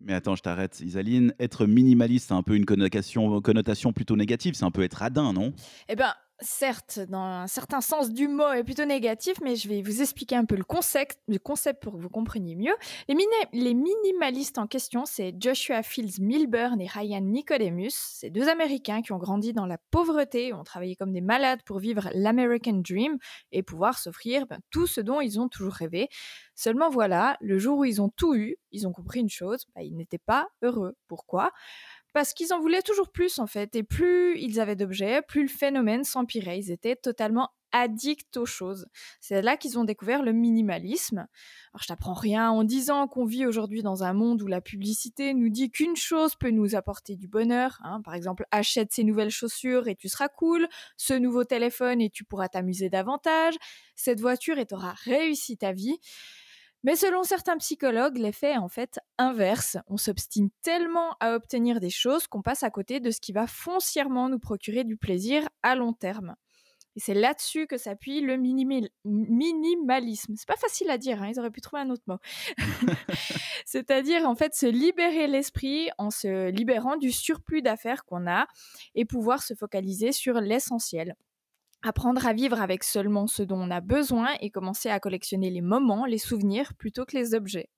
Mais 0.05 0.13
attends, 0.13 0.35
je 0.35 0.41
t'arrête, 0.41 0.81
Isaline. 0.81 1.33
Être 1.39 1.65
minimaliste, 1.65 2.27
c'est 2.27 2.33
un 2.33 2.43
peu 2.43 2.55
une 2.55 2.65
connotation, 2.65 3.39
connotation 3.41 3.93
plutôt 3.93 4.17
négative. 4.17 4.53
C'est 4.55 4.65
un 4.65 4.71
peu 4.71 4.83
être 4.83 4.95
radin, 4.95 5.31
non? 5.31 5.53
Eh 5.87 5.95
ben, 5.95 6.13
certes, 6.43 6.99
dans 7.09 7.23
un 7.23 7.47
certain 7.47 7.81
sens 7.81 8.11
du 8.11 8.27
mot 8.27 8.51
est 8.51 8.63
plutôt 8.63 8.85
négatif, 8.85 9.35
mais 9.41 9.55
je 9.55 9.67
vais 9.67 9.81
vous 9.81 10.01
expliquer 10.01 10.35
un 10.35 10.45
peu 10.45 10.55
le 10.55 10.63
concept, 10.63 11.17
le 11.27 11.39
concept 11.39 11.81
pour 11.81 11.93
que 11.93 11.97
vous 11.97 12.09
compreniez 12.09 12.55
mieux. 12.55 12.75
Les, 13.07 13.73
minimalistes 13.73 14.57
en 14.57 14.67
question, 14.67 15.05
c'est 15.05 15.33
Joshua 15.39 15.83
Fields 15.83 16.19
Milburn 16.21 16.79
et 16.79 16.87
Ryan 16.87 17.21
Nicodemus. 17.21 17.93
C'est 17.93 18.29
deux 18.29 18.49
Américains 18.49 19.01
qui 19.01 19.11
ont 19.11 19.17
grandi 19.17 19.53
dans 19.53 19.65
la 19.65 19.77
pauvreté, 19.91 20.53
ont 20.53 20.63
travaillé 20.63 20.95
comme 20.95 21.13
des 21.13 21.21
malades 21.21 21.61
pour 21.65 21.79
vivre 21.79 22.09
l'American 22.13 22.81
Dream 22.87 23.17
et 23.51 23.63
pouvoir 23.63 23.97
s'offrir 23.97 24.45
ben, 24.45 24.59
tout 24.69 24.87
ce 24.87 25.01
dont 25.01 25.21
ils 25.21 25.39
ont 25.39 25.49
toujours 25.49 25.73
rêvé. 25.73 26.09
Seulement 26.55 26.89
voilà, 26.89 27.37
le 27.41 27.57
jour 27.57 27.79
où 27.79 27.85
ils 27.85 28.01
ont 28.01 28.09
tout 28.09 28.35
eu, 28.35 28.57
ils 28.71 28.87
ont 28.87 28.91
compris 28.91 29.21
une 29.21 29.29
chose, 29.29 29.65
ben, 29.75 29.81
ils 29.81 29.95
n'étaient 29.95 30.17
pas 30.17 30.47
heureux. 30.61 30.95
Pourquoi? 31.07 31.51
Parce 32.13 32.33
qu'ils 32.33 32.53
en 32.53 32.59
voulaient 32.59 32.81
toujours 32.81 33.11
plus 33.11 33.39
en 33.39 33.47
fait. 33.47 33.75
Et 33.75 33.83
plus 33.83 34.39
ils 34.39 34.59
avaient 34.59 34.75
d'objets, 34.75 35.21
plus 35.21 35.43
le 35.43 35.49
phénomène 35.49 36.03
s'empirait. 36.03 36.59
Ils 36.59 36.71
étaient 36.71 36.95
totalement 36.95 37.49
addicts 37.73 38.37
aux 38.37 38.45
choses. 38.45 38.85
C'est 39.19 39.41
là 39.41 39.57
qu'ils 39.57 39.77
ont 39.77 39.83
découvert 39.83 40.21
le 40.21 40.31
minimalisme. 40.31 41.27
Alors 41.73 41.81
je 41.81 41.87
t'apprends 41.87 42.13
rien 42.13 42.51
en 42.51 42.63
disant 42.63 43.07
qu'on 43.07 43.25
vit 43.25 43.45
aujourd'hui 43.45 43.81
dans 43.81 44.03
un 44.03 44.13
monde 44.13 44.41
où 44.43 44.47
la 44.47 44.61
publicité 44.61 45.33
nous 45.33 45.49
dit 45.49 45.71
qu'une 45.71 45.95
chose 45.95 46.35
peut 46.35 46.51
nous 46.51 46.75
apporter 46.75 47.15
du 47.15 47.27
bonheur. 47.27 47.79
Hein. 47.83 48.01
Par 48.01 48.13
exemple, 48.13 48.45
achète 48.51 48.93
ces 48.93 49.03
nouvelles 49.03 49.31
chaussures 49.31 49.87
et 49.87 49.95
tu 49.95 50.07
seras 50.07 50.29
cool. 50.29 50.67
Ce 50.97 51.15
nouveau 51.15 51.43
téléphone 51.43 51.99
et 51.99 52.11
tu 52.11 52.23
pourras 52.23 52.47
t'amuser 52.47 52.89
davantage. 52.89 53.55
Cette 53.95 54.21
voiture 54.21 54.59
et 54.59 54.67
tu 54.67 54.75
auras 54.75 54.93
réussi 55.03 55.57
ta 55.57 55.71
vie. 55.71 55.97
Mais 56.83 56.97
selon 56.97 57.23
certains 57.23 57.57
psychologues, 57.57 58.17
l'effet 58.17 58.51
est 58.51 58.57
en 58.57 58.67
fait 58.67 58.99
inverse. 59.17 59.77
On 59.87 59.97
s'obstine 59.97 60.49
tellement 60.61 61.15
à 61.21 61.33
obtenir 61.33 61.79
des 61.79 61.89
choses 61.89 62.27
qu'on 62.27 62.41
passe 62.41 62.63
à 62.63 62.69
côté 62.69 62.99
de 62.99 63.09
ce 63.09 63.21
qui 63.21 63.31
va 63.31 63.47
foncièrement 63.47 64.27
nous 64.27 64.39
procurer 64.39 64.83
du 64.83 64.97
plaisir 64.97 65.47
à 65.63 65.75
long 65.75 65.93
terme. 65.93 66.35
Et 66.95 66.99
c'est 66.99 67.13
là-dessus 67.15 67.65
que 67.65 67.77
s'appuie 67.77 68.21
le 68.21 68.37
minimalisme. 68.37 70.35
C'est 70.35 70.47
pas 70.47 70.57
facile 70.57 70.91
à 70.91 70.97
dire, 70.97 71.23
hein, 71.23 71.29
ils 71.31 71.39
auraient 71.39 71.49
pu 71.49 71.61
trouver 71.61 71.81
un 71.81 71.89
autre 71.89 72.03
mot. 72.05 72.17
C'est-à-dire, 73.65 74.27
en 74.27 74.35
fait, 74.35 74.53
se 74.53 74.67
libérer 74.67 75.27
l'esprit 75.27 75.89
en 75.97 76.11
se 76.11 76.49
libérant 76.51 76.97
du 76.97 77.11
surplus 77.11 77.63
d'affaires 77.63 78.05
qu'on 78.05 78.27
a 78.27 78.45
et 78.93 79.05
pouvoir 79.05 79.41
se 79.41 79.55
focaliser 79.55 80.11
sur 80.11 80.35
l'essentiel. 80.35 81.15
Apprendre 81.85 82.25
à 82.25 82.31
vivre 82.31 82.61
avec 82.61 82.81
seulement 82.85 83.27
ce 83.27 83.43
dont 83.43 83.59
on 83.59 83.69
a 83.69 83.81
besoin 83.81 84.29
et 84.39 84.49
commencer 84.49 84.89
à 84.89 85.01
collectionner 85.01 85.49
les 85.49 85.59
moments, 85.59 86.05
les 86.05 86.17
souvenirs 86.17 86.73
plutôt 86.75 87.03
que 87.03 87.17
les 87.17 87.35
objets. 87.35 87.69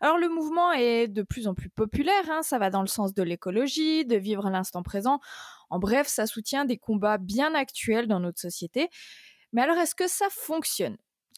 Alors 0.00 0.16
le 0.16 0.30
mouvement 0.30 0.72
est 0.72 1.08
de 1.08 1.22
plus 1.22 1.46
en 1.46 1.54
plus 1.54 1.68
populaire, 1.68 2.30
hein, 2.30 2.42
ça 2.42 2.58
va 2.58 2.70
dans 2.70 2.80
le 2.80 2.86
sens 2.86 3.12
de 3.12 3.22
l'écologie, 3.22 4.06
de 4.06 4.16
vivre 4.16 4.48
l'instant 4.48 4.82
présent. 4.82 5.20
En 5.68 5.78
bref, 5.78 6.06
ça 6.08 6.26
soutient 6.26 6.64
des 6.64 6.78
combats 6.78 7.18
bien 7.18 7.54
actuels 7.54 8.08
dans 8.08 8.18
notre 8.18 8.40
société. 8.40 8.88
Mais 9.52 9.60
alors 9.60 9.76
est-ce 9.76 9.94
que 9.94 10.08
ça 10.08 10.28
fonctionne? 10.30 10.96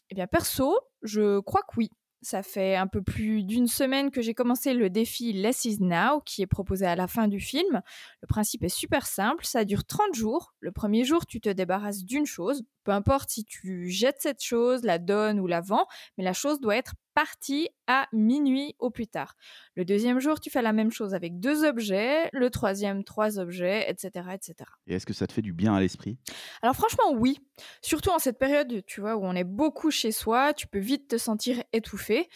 Eh 0.09 0.15
bien 0.15 0.27
perso, 0.27 0.79
je 1.01 1.41
crois 1.41 1.61
que 1.63 1.75
oui. 1.75 1.89
Ça 2.23 2.41
fait 2.41 2.77
un 2.77 2.87
peu 2.87 3.01
plus 3.01 3.43
d'une 3.43 3.67
semaine 3.67 4.09
que 4.09 4.21
j'ai 4.21 4.33
commencé 4.33 4.73
le 4.73 4.89
défi 4.89 5.33
Less 5.33 5.65
is 5.65 5.79
Now 5.81 6.21
qui 6.25 6.41
est 6.41 6.47
proposé 6.47 6.85
à 6.85 6.95
la 6.95 7.07
fin 7.07 7.27
du 7.27 7.41
film. 7.41 7.81
Le 8.21 8.27
principe 8.27 8.63
est 8.63 8.69
super 8.69 9.05
simple, 9.05 9.45
ça 9.45 9.65
dure 9.65 9.83
30 9.83 10.15
jours. 10.15 10.53
Le 10.61 10.71
premier 10.71 11.03
jour, 11.03 11.25
tu 11.25 11.41
te 11.41 11.49
débarrasses 11.49 12.05
d'une 12.05 12.25
chose, 12.25 12.63
peu 12.85 12.91
importe 12.91 13.29
si 13.29 13.43
tu 13.43 13.89
jettes 13.89 14.21
cette 14.21 14.41
chose, 14.41 14.83
la 14.83 14.99
donnes 14.99 15.37
ou 15.41 15.47
la 15.47 15.59
vends, 15.59 15.85
mais 16.17 16.23
la 16.23 16.31
chose 16.31 16.61
doit 16.61 16.77
être 16.77 16.93
partie 17.13 17.69
à 17.87 18.07
minuit 18.11 18.75
au 18.79 18.89
plus 18.89 19.07
tard. 19.07 19.35
Le 19.75 19.85
deuxième 19.85 20.19
jour, 20.19 20.39
tu 20.39 20.49
fais 20.49 20.61
la 20.61 20.73
même 20.73 20.91
chose 20.91 21.13
avec 21.13 21.39
deux 21.39 21.65
objets, 21.65 22.29
le 22.31 22.49
troisième, 22.49 23.03
trois 23.03 23.39
objets, 23.39 23.89
etc. 23.89 24.27
etc. 24.33 24.55
Et 24.87 24.95
est-ce 24.95 25.05
que 25.05 25.13
ça 25.13 25.27
te 25.27 25.33
fait 25.33 25.41
du 25.41 25.53
bien 25.53 25.75
à 25.75 25.79
l'esprit? 25.79 26.17
Alors 26.61 26.75
franchement, 26.75 27.11
oui. 27.13 27.39
Surtout 27.81 28.09
en 28.09 28.19
cette 28.19 28.39
période, 28.39 28.83
tu 28.85 29.01
vois, 29.01 29.15
où 29.15 29.23
on 29.23 29.35
est 29.35 29.43
beaucoup 29.43 29.91
chez 29.91 30.11
soi, 30.11 30.53
tu 30.53 30.67
peux 30.67 30.79
vite 30.79 31.07
te 31.07 31.17
sentir 31.17 31.63
étouffé. 31.73 32.29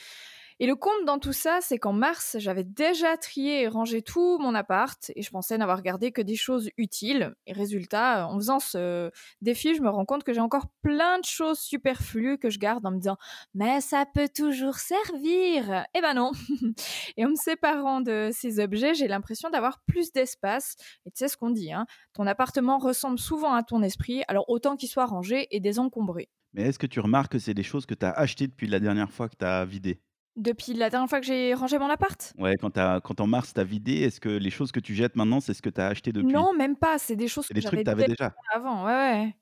Et 0.59 0.65
le 0.65 0.75
compte 0.75 1.05
dans 1.05 1.19
tout 1.19 1.33
ça, 1.33 1.59
c'est 1.61 1.77
qu'en 1.77 1.93
mars, 1.93 2.35
j'avais 2.39 2.63
déjà 2.63 3.15
trié 3.15 3.61
et 3.61 3.67
rangé 3.67 4.01
tout 4.01 4.39
mon 4.39 4.55
appart 4.55 5.11
et 5.15 5.21
je 5.21 5.29
pensais 5.29 5.55
n'avoir 5.57 5.83
gardé 5.83 6.11
que 6.11 6.21
des 6.21 6.35
choses 6.35 6.71
utiles. 6.77 7.35
Et 7.45 7.53
résultat, 7.53 8.27
en 8.27 8.35
faisant 8.37 8.59
ce 8.59 9.11
défi, 9.41 9.75
je 9.75 9.81
me 9.83 9.89
rends 9.89 10.05
compte 10.05 10.23
que 10.23 10.33
j'ai 10.33 10.39
encore 10.39 10.65
plein 10.81 11.19
de 11.19 11.25
choses 11.25 11.59
superflues 11.59 12.39
que 12.39 12.49
je 12.49 12.57
garde 12.57 12.83
en 12.87 12.91
me 12.91 12.97
disant 12.97 13.17
mais 13.53 13.81
ça 13.81 14.05
peut 14.11 14.29
toujours 14.33 14.75
servir. 14.75 15.85
Eh 15.93 16.01
ben 16.01 16.15
non. 16.15 16.31
et 17.17 17.25
en 17.25 17.29
me 17.29 17.35
séparant 17.35 18.01
de 18.01 18.31
ces 18.33 18.59
objets, 18.59 18.95
j'ai 18.95 19.07
l'impression 19.07 19.51
d'avoir 19.51 19.79
plus 19.85 20.11
d'espace. 20.11 20.75
Et 21.05 21.11
tu 21.11 21.17
sais 21.17 21.27
ce 21.27 21.37
qu'on 21.37 21.51
dit, 21.51 21.71
hein 21.71 21.85
ton 22.13 22.25
appartement 22.25 22.79
ressemble 22.79 23.19
souvent 23.19 23.53
à 23.53 23.61
ton 23.61 23.83
esprit, 23.83 24.23
alors 24.27 24.49
autant 24.49 24.75
qu'il 24.75 24.89
soit 24.89 25.05
rangé 25.05 25.47
et 25.51 25.59
désencombré. 25.59 26.29
Mais 26.53 26.63
est-ce 26.63 26.79
que 26.79 26.87
tu 26.87 26.99
remarques 26.99 27.33
que 27.33 27.39
c'est 27.39 27.53
des 27.53 27.61
choses 27.61 27.85
que 27.85 27.93
tu 27.93 28.05
as 28.07 28.11
achetées 28.11 28.47
depuis 28.47 28.67
la 28.67 28.79
dernière 28.79 29.11
fois 29.11 29.29
que 29.29 29.35
tu 29.37 29.45
as 29.45 29.63
vidé 29.65 30.01
depuis 30.38 30.74
la 30.74 30.89
dernière 30.89 31.10
fois 31.10 31.20
que 31.20 31.25
j'ai 31.25 31.53
rangé 31.53 31.77
mon 31.79 31.89
appart 31.89 32.34
Ouais, 32.38 32.56
quand, 32.56 32.77
as, 32.77 33.01
quand 33.01 33.20
en 33.20 33.27
mars, 33.27 33.53
tu 33.53 33.60
as 33.60 33.63
vidé, 33.63 34.01
est-ce 34.01 34.20
que 34.22 34.29
les 34.29 34.50
choses 34.50 34.72
que 34.72 34.79
tu 34.79 34.96
jettes 34.96 35.15
maintenant, 35.15 35.39
c'est 35.39 35.53
ce 35.53 35.62
que 35.62 35.70
tu 35.70 35.82
as 35.82 35.88
acheté 35.88 36.12
depuis? 36.13 36.32
Non, 36.32 36.53
même 36.53 36.75
pas. 36.77 36.98
C'est 37.00 37.15
des 37.15 37.27
choses 37.27 37.46
C'est 37.48 37.53
que 37.53 37.60
des 37.60 37.62
trucs 37.65 37.84
j'avais 37.86 38.03
que 38.03 38.12
déjà 38.12 38.29
déjà 38.29 38.36
avant. 38.53 38.86
Ouais, 38.86 38.91
ouais. 38.94 39.36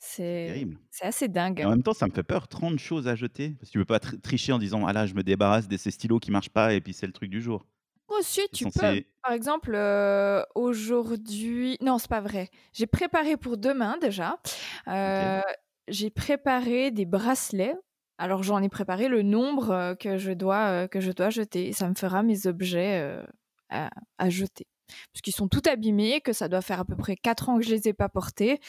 C'est 0.00 0.44
Terrible. 0.46 0.78
c'est 0.90 1.06
assez 1.06 1.24
Et 1.24 1.28
dingue. 1.28 1.60
en 1.66 1.70
même 1.70 1.82
temps, 1.82 1.92
ça 1.92 2.06
me 2.06 2.12
fait 2.12 2.22
peur, 2.22 2.46
30 2.46 2.78
choses 2.78 3.08
à 3.08 3.16
jeter. 3.16 3.50
Parce 3.58 3.68
que 3.68 3.72
tu 3.72 3.78
peux 3.78 3.84
pas 3.84 3.98
tr- 3.98 4.20
tricher 4.20 4.52
en 4.52 4.58
disant 4.58 4.86
Ah 4.86 4.92
là, 4.92 5.06
je 5.06 5.14
me 5.14 5.22
débarrasse 5.22 5.66
de 5.66 5.76
ces 5.76 5.90
stylos 5.90 6.20
qui 6.20 6.30
marchent 6.30 6.50
pas 6.50 6.72
et 6.74 6.80
puis 6.80 6.92
c'est 6.92 7.06
le 7.06 7.12
truc 7.12 7.30
du 7.30 7.40
jour. 7.42 7.66
Aussi, 8.08 8.40
C'est 8.42 8.48
tu 8.52 8.64
peux. 8.64 8.70
censé. 8.70 9.06
Par 9.22 9.32
exemple, 9.32 9.72
euh, 9.74 10.42
aujourd'hui. 10.54 11.76
Non, 11.82 11.98
c'est 11.98 12.08
pas 12.08 12.20
vrai. 12.20 12.48
J'ai 12.72 12.86
préparé 12.86 13.36
pour 13.36 13.56
demain 13.58 13.96
déjà. 14.00 14.38
Ok. 14.86 14.92
Euh, 14.94 15.40
j'ai 15.88 16.10
préparé 16.10 16.90
des 16.90 17.04
bracelets 17.04 17.74
Alors 18.18 18.42
j'en 18.42 18.62
ai 18.62 18.68
préparé 18.68 19.08
le 19.08 19.22
nombre 19.22 19.70
euh, 19.70 19.94
que 19.94 20.18
je 20.18 20.32
dois 20.32 20.84
euh, 20.84 20.88
que 20.88 21.00
je 21.00 21.12
dois 21.12 21.30
jeter. 21.30 21.72
Ça 21.72 21.88
me 21.88 21.94
fera 21.94 22.22
mes 22.22 22.46
objets 22.46 23.00
euh, 23.00 23.24
à, 23.70 23.90
à 24.18 24.30
jeter. 24.30 24.66
Parce 25.12 25.22
qu'ils 25.22 25.34
sont 25.34 25.48
tout 25.48 25.62
abîmés, 25.70 26.20
que 26.20 26.32
ça 26.32 26.48
doit 26.48 26.62
faire 26.62 26.80
à 26.80 26.84
peu 26.84 26.96
près 26.96 27.16
4 27.16 27.48
ans 27.48 27.58
que 27.58 27.64
je 27.64 27.70
les 27.70 27.88
ai 27.88 27.92
pas 27.92 28.08
portés, 28.08 28.60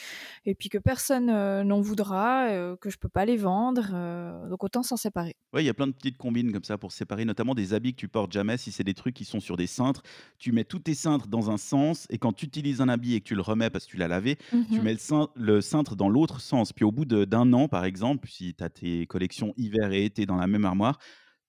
et 0.44 0.54
puis 0.54 0.68
que 0.68 0.78
personne 0.78 1.30
euh, 1.30 1.64
n'en 1.64 1.80
voudra, 1.80 2.48
euh, 2.48 2.76
que 2.76 2.90
je 2.90 2.98
peux 2.98 3.08
pas 3.08 3.24
les 3.24 3.36
vendre, 3.36 3.90
euh, 3.94 4.48
donc 4.48 4.64
autant 4.64 4.82
s'en 4.82 4.96
séparer. 4.96 5.36
Ouais, 5.52 5.64
il 5.64 5.66
y 5.66 5.70
a 5.70 5.74
plein 5.74 5.88
de 5.88 5.92
petites 5.92 6.16
combines 6.16 6.52
comme 6.52 6.62
ça 6.62 6.78
pour 6.78 6.92
séparer, 6.92 7.24
notamment 7.24 7.56
des 7.56 7.74
habits 7.74 7.92
que 7.92 7.98
tu 8.00 8.08
portes 8.08 8.30
jamais. 8.32 8.56
Si 8.56 8.70
c'est 8.70 8.84
des 8.84 8.94
trucs 8.94 9.14
qui 9.16 9.24
sont 9.24 9.40
sur 9.40 9.56
des 9.56 9.66
cintres, 9.66 10.02
tu 10.38 10.52
mets 10.52 10.62
tous 10.64 10.78
tes 10.78 10.94
cintres 10.94 11.26
dans 11.26 11.50
un 11.50 11.56
sens, 11.56 12.06
et 12.10 12.18
quand 12.18 12.32
tu 12.32 12.46
utilises 12.46 12.80
un 12.80 12.88
habit 12.88 13.14
et 13.14 13.20
que 13.20 13.26
tu 13.26 13.34
le 13.34 13.42
remets 13.42 13.68
parce 13.68 13.86
que 13.86 13.90
tu 13.90 13.96
l'as 13.96 14.06
lavé, 14.06 14.38
tu 14.70 14.80
Mhm. 14.80 14.82
mets 14.82 14.92
le, 14.92 14.98
cin- 14.98 15.28
le 15.34 15.60
cintre 15.60 15.96
dans 15.96 16.08
l'autre 16.08 16.40
sens. 16.40 16.72
Puis 16.72 16.84
au 16.84 16.92
bout 16.92 17.04
d'un 17.04 17.52
an, 17.52 17.66
par 17.66 17.84
exemple, 17.84 18.28
si 18.30 18.54
tu 18.54 18.62
as 18.62 18.70
tes 18.70 19.06
collections 19.06 19.52
hiver 19.56 19.90
et 19.92 20.04
été 20.04 20.24
dans 20.24 20.36
la 20.36 20.46
même 20.46 20.64
armoire, 20.64 20.98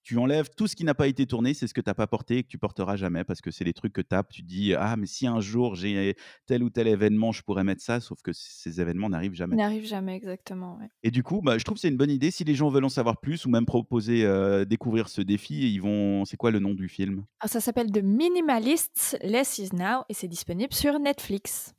tu 0.04 0.18
enlèves 0.18 0.50
tout 0.56 0.68
ce 0.68 0.76
qui 0.76 0.84
n'a 0.84 0.94
pas 0.94 1.08
été 1.08 1.26
tourné, 1.26 1.54
c'est 1.54 1.68
ce 1.68 1.74
que 1.74 1.82
tu 1.82 1.90
n'as 1.90 1.94
pas 1.94 2.08
porté 2.08 2.38
et 2.38 2.44
que 2.44 2.48
tu 2.48 2.58
porteras 2.58 2.96
jamais 2.96 3.24
parce 3.24 3.42
que 3.42 3.52
c'est 3.52 3.64
les 3.64 3.74
trucs 3.74 3.94
que 3.94 4.02
tu 4.02 4.16
as. 4.16 4.24
Tu 4.24 4.44
dis, 4.44 4.74
ah, 4.74 4.96
mais 4.98 5.08
si 5.08 5.28
un 5.28 5.40
jour 5.40 5.76
j'ai 5.76 6.16
tel 6.46 6.64
ou 6.64 6.70
tel 6.70 6.88
événement, 6.88 7.32
je 7.32 7.42
pourrais 7.42 7.64
mettre 7.64 7.82
ça, 7.82 8.00
sauf 8.00 8.22
que 8.22 8.32
ces 8.34 8.82
événements 8.82 9.10
n'arrivent 9.10 9.34
jamais. 9.34 9.56
Il 9.56 9.60
n'arrive 9.60 9.86
jamais 9.86 10.16
exactement. 10.16 10.78
ouais. 10.80 10.88
Et 11.04 11.12
du 11.12 11.24
coup, 11.24 11.42
bah, 11.42 11.58
je 11.58 11.64
trouve 11.64 11.76
que 11.76 11.82
c'est 11.82 11.90
une 11.90 11.98
bonne 11.98 12.12
idée. 12.12 12.32
Si 12.32 12.44
les 12.44 12.56
gens 12.56 12.70
veulent 12.70 12.86
en 12.86 12.90
savoir 12.90 13.20
plus 13.20 13.46
ou 13.46 13.50
même 13.50 13.66
proposer, 13.66 14.24
euh, 14.26 14.66
découvrir 14.66 15.10
ce 15.10 15.22
défi, 15.22 15.74
ils 15.74 15.80
vont. 15.80 16.26
C'est 16.26 16.38
quoi 16.38 16.52
le 16.52 16.60
nom 16.60 16.74
du 16.74 16.88
film? 16.88 17.26
Ah, 17.40 17.48
ça 17.48 17.60
s'appelle 17.60 17.92
The 17.92 18.04
Minimalists, 18.04 19.18
Less 19.24 19.58
is 19.60 19.70
Now, 19.74 20.04
et 20.10 20.14
c'est 20.14 20.28
disponible 20.28 20.74
sur 20.74 21.00
Netflix. 21.00 21.74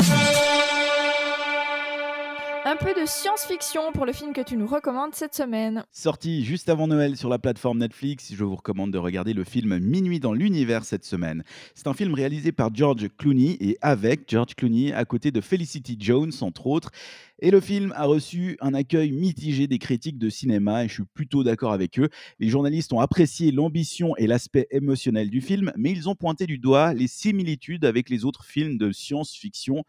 Un 2.64 2.76
peu 2.76 2.94
de 2.94 3.04
science-fiction 3.04 3.90
pour 3.92 4.06
le 4.06 4.12
film 4.12 4.32
que 4.32 4.40
tu 4.40 4.56
nous 4.56 4.68
recommandes 4.68 5.16
cette 5.16 5.34
semaine. 5.34 5.84
Sorti 5.90 6.44
juste 6.44 6.68
avant 6.68 6.86
Noël 6.86 7.16
sur 7.16 7.28
la 7.28 7.40
plateforme 7.40 7.78
Netflix, 7.78 8.32
je 8.32 8.44
vous 8.44 8.54
recommande 8.54 8.92
de 8.92 8.98
regarder 8.98 9.32
le 9.32 9.42
film 9.42 9.80
Minuit 9.80 10.20
dans 10.20 10.32
l'univers 10.32 10.84
cette 10.84 11.04
semaine. 11.04 11.42
C'est 11.74 11.88
un 11.88 11.92
film 11.92 12.14
réalisé 12.14 12.52
par 12.52 12.72
George 12.72 13.08
Clooney 13.18 13.56
et 13.58 13.78
avec 13.82 14.30
George 14.30 14.54
Clooney 14.54 14.92
à 14.92 15.04
côté 15.04 15.32
de 15.32 15.40
Felicity 15.40 15.96
Jones 15.98 16.30
entre 16.40 16.68
autres. 16.68 16.92
Et 17.40 17.50
le 17.50 17.60
film 17.60 17.92
a 17.96 18.04
reçu 18.04 18.56
un 18.60 18.74
accueil 18.74 19.10
mitigé 19.10 19.66
des 19.66 19.80
critiques 19.80 20.18
de 20.18 20.30
cinéma 20.30 20.84
et 20.84 20.88
je 20.88 20.94
suis 20.94 21.04
plutôt 21.04 21.42
d'accord 21.42 21.72
avec 21.72 21.98
eux. 21.98 22.10
Les 22.38 22.48
journalistes 22.48 22.92
ont 22.92 23.00
apprécié 23.00 23.50
l'ambition 23.50 24.16
et 24.18 24.28
l'aspect 24.28 24.68
émotionnel 24.70 25.30
du 25.30 25.40
film, 25.40 25.72
mais 25.76 25.90
ils 25.90 26.08
ont 26.08 26.14
pointé 26.14 26.46
du 26.46 26.58
doigt 26.58 26.94
les 26.94 27.08
similitudes 27.08 27.84
avec 27.84 28.08
les 28.08 28.24
autres 28.24 28.44
films 28.44 28.78
de 28.78 28.92
science-fiction. 28.92 29.84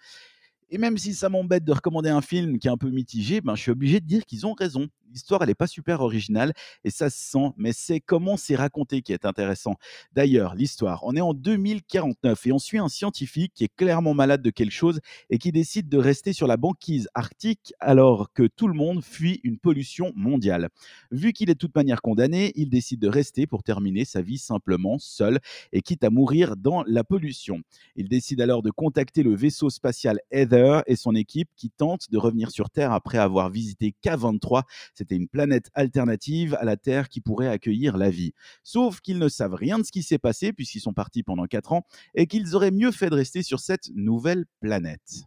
Et 0.73 0.79
même 0.79 0.97
si 0.97 1.13
ça 1.13 1.29
m'embête 1.29 1.63
de 1.63 1.71
recommander 1.71 2.09
un 2.09 2.21
film 2.21 2.57
qui 2.57 2.67
est 2.67 2.71
un 2.71 2.77
peu 2.77 2.89
mitigé, 2.89 3.41
ben, 3.41 3.53
je 3.53 3.61
suis 3.61 3.69
obligé 3.69 3.99
de 3.99 4.07
dire 4.07 4.25
qu'ils 4.25 4.47
ont 4.47 4.53
raison. 4.53 4.87
L'histoire, 5.13 5.41
elle 5.43 5.49
n'est 5.49 5.55
pas 5.55 5.67
super 5.67 6.01
originale 6.01 6.53
et 6.83 6.89
ça 6.89 7.09
se 7.09 7.17
sent, 7.17 7.51
mais 7.55 7.71
c'est 7.71 7.99
comment 7.99 8.35
c'est 8.35 8.55
raconté 8.55 9.01
qui 9.01 9.13
est 9.13 9.25
intéressant. 9.25 9.75
D'ailleurs, 10.13 10.55
l'histoire, 10.55 11.03
on 11.03 11.15
est 11.15 11.21
en 11.21 11.33
2049 11.33 12.47
et 12.47 12.51
on 12.51 12.59
suit 12.59 12.79
un 12.79 12.89
scientifique 12.89 13.53
qui 13.53 13.63
est 13.63 13.75
clairement 13.75 14.13
malade 14.13 14.41
de 14.41 14.49
quelque 14.49 14.71
chose 14.71 14.99
et 15.29 15.37
qui 15.37 15.51
décide 15.51 15.87
de 15.87 15.97
rester 15.97 16.33
sur 16.33 16.47
la 16.47 16.57
banquise 16.57 17.07
arctique 17.13 17.73
alors 17.79 18.33
que 18.33 18.47
tout 18.47 18.67
le 18.67 18.73
monde 18.73 19.03
fuit 19.03 19.39
une 19.43 19.59
pollution 19.59 20.11
mondiale. 20.15 20.69
Vu 21.11 21.31
qu'il 21.31 21.49
est 21.49 21.53
de 21.53 21.59
toute 21.59 21.75
manière 21.75 22.01
condamné, 22.01 22.51
il 22.55 22.69
décide 22.69 22.99
de 22.99 23.07
rester 23.07 23.45
pour 23.45 23.63
terminer 23.63 24.05
sa 24.05 24.21
vie 24.21 24.39
simplement 24.39 24.97
seul 24.97 25.39
et 25.71 25.81
quitte 25.81 26.03
à 26.03 26.09
mourir 26.09 26.57
dans 26.57 26.83
la 26.87 27.03
pollution. 27.03 27.61
Il 27.95 28.09
décide 28.09 28.41
alors 28.41 28.63
de 28.63 28.71
contacter 28.71 29.21
le 29.21 29.35
vaisseau 29.35 29.69
spatial 29.69 30.19
Heather 30.31 30.81
et 30.87 30.95
son 30.95 31.13
équipe 31.15 31.49
qui 31.55 31.69
tentent 31.69 32.09
de 32.09 32.17
revenir 32.17 32.51
sur 32.51 32.69
Terre 32.69 32.91
après 32.91 33.17
avoir 33.17 33.49
visité 33.49 33.93
K23. 34.03 34.63
C'était 35.03 35.17
une 35.17 35.27
planète 35.27 35.69
alternative 35.73 36.55
à 36.61 36.63
la 36.63 36.77
Terre 36.77 37.09
qui 37.09 37.19
pourrait 37.19 37.49
accueillir 37.49 37.97
la 37.97 38.09
vie. 38.09 38.31
Sauf 38.63 39.01
qu'ils 39.01 39.19
ne 39.19 39.27
savent 39.27 39.53
rien 39.53 39.77
de 39.77 39.83
ce 39.83 39.91
qui 39.91 40.01
s'est 40.01 40.17
passé 40.17 40.53
puisqu'ils 40.53 40.79
sont 40.79 40.93
partis 40.93 41.23
pendant 41.23 41.45
4 41.45 41.73
ans 41.73 41.85
et 42.15 42.25
qu'ils 42.25 42.55
auraient 42.55 42.71
mieux 42.71 42.93
fait 42.93 43.09
de 43.09 43.15
rester 43.15 43.43
sur 43.43 43.59
cette 43.59 43.89
nouvelle 43.95 44.45
planète. 44.61 45.25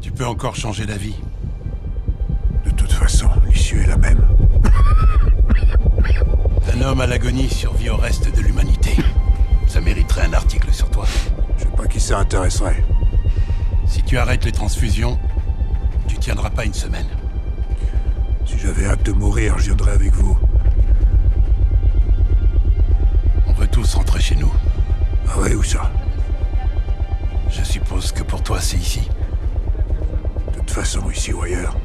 Tu 0.00 0.10
peux 0.10 0.24
encore 0.24 0.56
changer 0.56 0.86
d'avis. 0.86 1.16
De 2.64 2.70
toute 2.70 2.92
façon, 2.92 3.28
l'issue 3.46 3.82
est 3.82 3.88
la 3.88 3.98
même. 3.98 4.26
Un 6.72 6.80
homme 6.80 7.02
à 7.02 7.06
l'agonie 7.06 7.50
survit 7.50 7.90
au 7.90 7.98
reste 7.98 8.34
de 8.34 8.40
l'humanité. 8.40 8.96
Ça 9.66 9.82
mériterait 9.82 10.24
un 10.24 10.32
article 10.32 10.72
sur 10.72 10.90
toi. 10.90 11.04
Je 11.58 11.64
sais 11.64 11.76
pas 11.76 11.86
qui 11.86 12.00
ça 12.00 12.20
intéresserait. 12.20 12.82
Si 13.86 14.02
tu 14.02 14.16
arrêtes 14.16 14.46
les 14.46 14.52
transfusions, 14.52 15.18
tu 16.08 16.16
tiendras 16.16 16.48
pas 16.48 16.64
une 16.64 16.72
semaine. 16.72 17.06
Si 18.46 18.58
j'avais 18.58 18.86
hâte 18.86 19.04
de 19.04 19.12
mourir, 19.12 19.58
je 19.58 19.66
viendrais 19.66 19.92
avec 19.92 20.12
vous. 20.12 20.38
On 23.46 23.52
veut 23.52 23.68
tous 23.68 23.94
rentrer 23.94 24.20
chez 24.20 24.36
nous. 24.36 24.52
Ah 25.28 25.40
ouais, 25.40 25.54
où 25.54 25.62
ça 25.62 25.90
Je 27.48 27.62
suppose 27.62 28.12
que 28.12 28.22
pour 28.22 28.42
toi, 28.42 28.60
c'est 28.60 28.76
ici. 28.76 29.08
De 30.52 30.58
toute 30.58 30.70
façon, 30.70 31.08
ici 31.10 31.32
ou 31.32 31.42
ailleurs. 31.42 31.76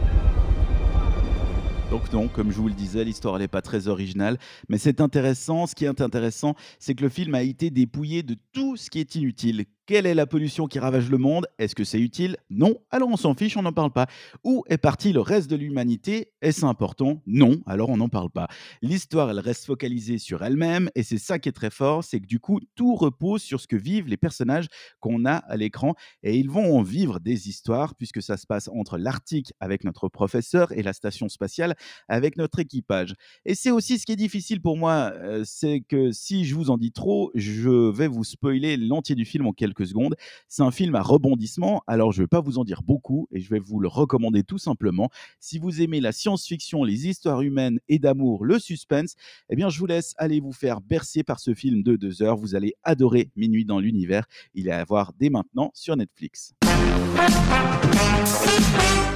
Donc 1.89 2.11
non, 2.11 2.27
comme 2.27 2.51
je 2.51 2.57
vous 2.57 2.67
le 2.67 2.73
disais, 2.73 3.03
l'histoire 3.05 3.35
elle 3.35 3.43
n'est 3.43 3.47
pas 3.47 3.61
très 3.61 3.87
originale, 3.87 4.37
mais 4.67 4.77
c'est 4.77 4.99
intéressant. 4.99 5.67
Ce 5.67 5.75
qui 5.75 5.85
est 5.85 6.01
intéressant, 6.01 6.55
c'est 6.79 6.95
que 6.95 7.03
le 7.03 7.09
film 7.09 7.33
a 7.33 7.43
été 7.43 7.69
dépouillé 7.69 8.23
de 8.23 8.35
tout 8.51 8.75
ce 8.75 8.89
qui 8.89 8.99
est 8.99 9.15
inutile. 9.15 9.65
Quelle 9.87 10.05
est 10.05 10.15
la 10.15 10.27
pollution 10.27 10.67
qui 10.67 10.79
ravage 10.79 11.09
le 11.09 11.17
monde? 11.17 11.47
Est-ce 11.59 11.73
que 11.73 11.85
c'est 11.85 12.01
utile? 12.01 12.35
Non. 12.49 12.75
Alors 12.91 13.07
on 13.07 13.15
s'en 13.15 13.33
fiche, 13.33 13.55
on 13.55 13.61
n'en 13.61 13.71
parle 13.71 13.93
pas. 13.93 14.07
Où 14.43 14.65
est 14.67 14.77
parti 14.77 15.13
le 15.13 15.21
reste 15.21 15.49
de 15.49 15.55
l'humanité? 15.55 16.33
Est-ce 16.41 16.65
important? 16.65 17.21
Non. 17.25 17.61
Alors 17.65 17.87
on 17.87 17.95
n'en 17.95 18.09
parle 18.09 18.29
pas. 18.29 18.49
L'histoire, 18.81 19.29
elle 19.31 19.39
reste 19.39 19.63
focalisée 19.63 20.17
sur 20.17 20.43
elle-même, 20.43 20.89
et 20.95 21.03
c'est 21.03 21.17
ça 21.17 21.39
qui 21.39 21.47
est 21.47 21.53
très 21.53 21.69
fort, 21.69 22.03
c'est 22.03 22.19
que 22.19 22.25
du 22.25 22.41
coup, 22.41 22.59
tout 22.75 22.95
repose 22.95 23.41
sur 23.41 23.61
ce 23.61 23.67
que 23.67 23.77
vivent 23.77 24.09
les 24.09 24.17
personnages 24.17 24.67
qu'on 24.99 25.25
a 25.25 25.35
à 25.35 25.55
l'écran, 25.55 25.95
et 26.21 26.37
ils 26.37 26.49
vont 26.49 26.77
en 26.77 26.81
vivre 26.81 27.21
des 27.21 27.47
histoires, 27.47 27.95
puisque 27.95 28.21
ça 28.21 28.35
se 28.35 28.45
passe 28.45 28.67
entre 28.67 28.97
l'Arctique 28.97 29.53
avec 29.61 29.85
notre 29.85 30.09
professeur 30.09 30.73
et 30.73 30.83
la 30.83 30.91
station 30.91 31.29
spatiale 31.29 31.75
avec 32.09 32.35
notre 32.35 32.59
équipage. 32.59 33.13
Et 33.45 33.55
c'est 33.55 33.71
aussi 33.71 33.99
ce 33.99 34.05
qui 34.05 34.11
est 34.11 34.17
difficile 34.17 34.59
pour 34.59 34.75
moi, 34.75 35.13
euh, 35.15 35.43
c'est 35.45 35.79
que 35.79 36.11
si 36.11 36.43
je 36.43 36.55
vous 36.55 36.71
en 36.71 36.77
dis 36.77 36.91
trop, 36.91 37.31
je 37.35 37.89
vais 37.89 38.09
vous 38.09 38.25
spoiler 38.25 38.75
l'entier 38.75 39.15
du 39.15 39.23
film 39.23 39.47
en 39.47 39.53
quelques 39.53 39.76
secondes. 39.85 40.15
C'est 40.47 40.63
un 40.63 40.71
film 40.71 40.95
à 40.95 41.01
rebondissement, 41.01 41.83
alors 41.87 42.11
je 42.11 42.19
ne 42.19 42.23
vais 42.23 42.27
pas 42.27 42.41
vous 42.41 42.57
en 42.57 42.63
dire 42.63 42.81
beaucoup 42.83 43.27
et 43.31 43.39
je 43.39 43.49
vais 43.49 43.59
vous 43.59 43.79
le 43.79 43.87
recommander 43.87 44.43
tout 44.43 44.57
simplement. 44.57 45.09
Si 45.39 45.59
vous 45.59 45.81
aimez 45.81 45.99
la 45.99 46.11
science-fiction, 46.11 46.83
les 46.83 47.07
histoires 47.07 47.41
humaines 47.41 47.79
et 47.87 47.99
d'amour, 47.99 48.45
le 48.45 48.59
suspense, 48.59 49.15
eh 49.49 49.55
bien 49.55 49.69
je 49.69 49.79
vous 49.79 49.85
laisse 49.85 50.13
aller 50.17 50.39
vous 50.39 50.53
faire 50.53 50.81
bercer 50.81 51.23
par 51.23 51.39
ce 51.39 51.53
film 51.53 51.83
de 51.83 51.95
deux 51.95 52.21
heures. 52.21 52.37
Vous 52.37 52.55
allez 52.55 52.75
adorer 52.83 53.31
Minuit 53.35 53.65
dans 53.65 53.79
l'univers. 53.79 54.25
Il 54.53 54.67
est 54.67 54.71
à 54.71 54.83
voir 54.83 55.13
dès 55.19 55.29
maintenant 55.29 55.71
sur 55.73 55.95
Netflix. 55.95 56.53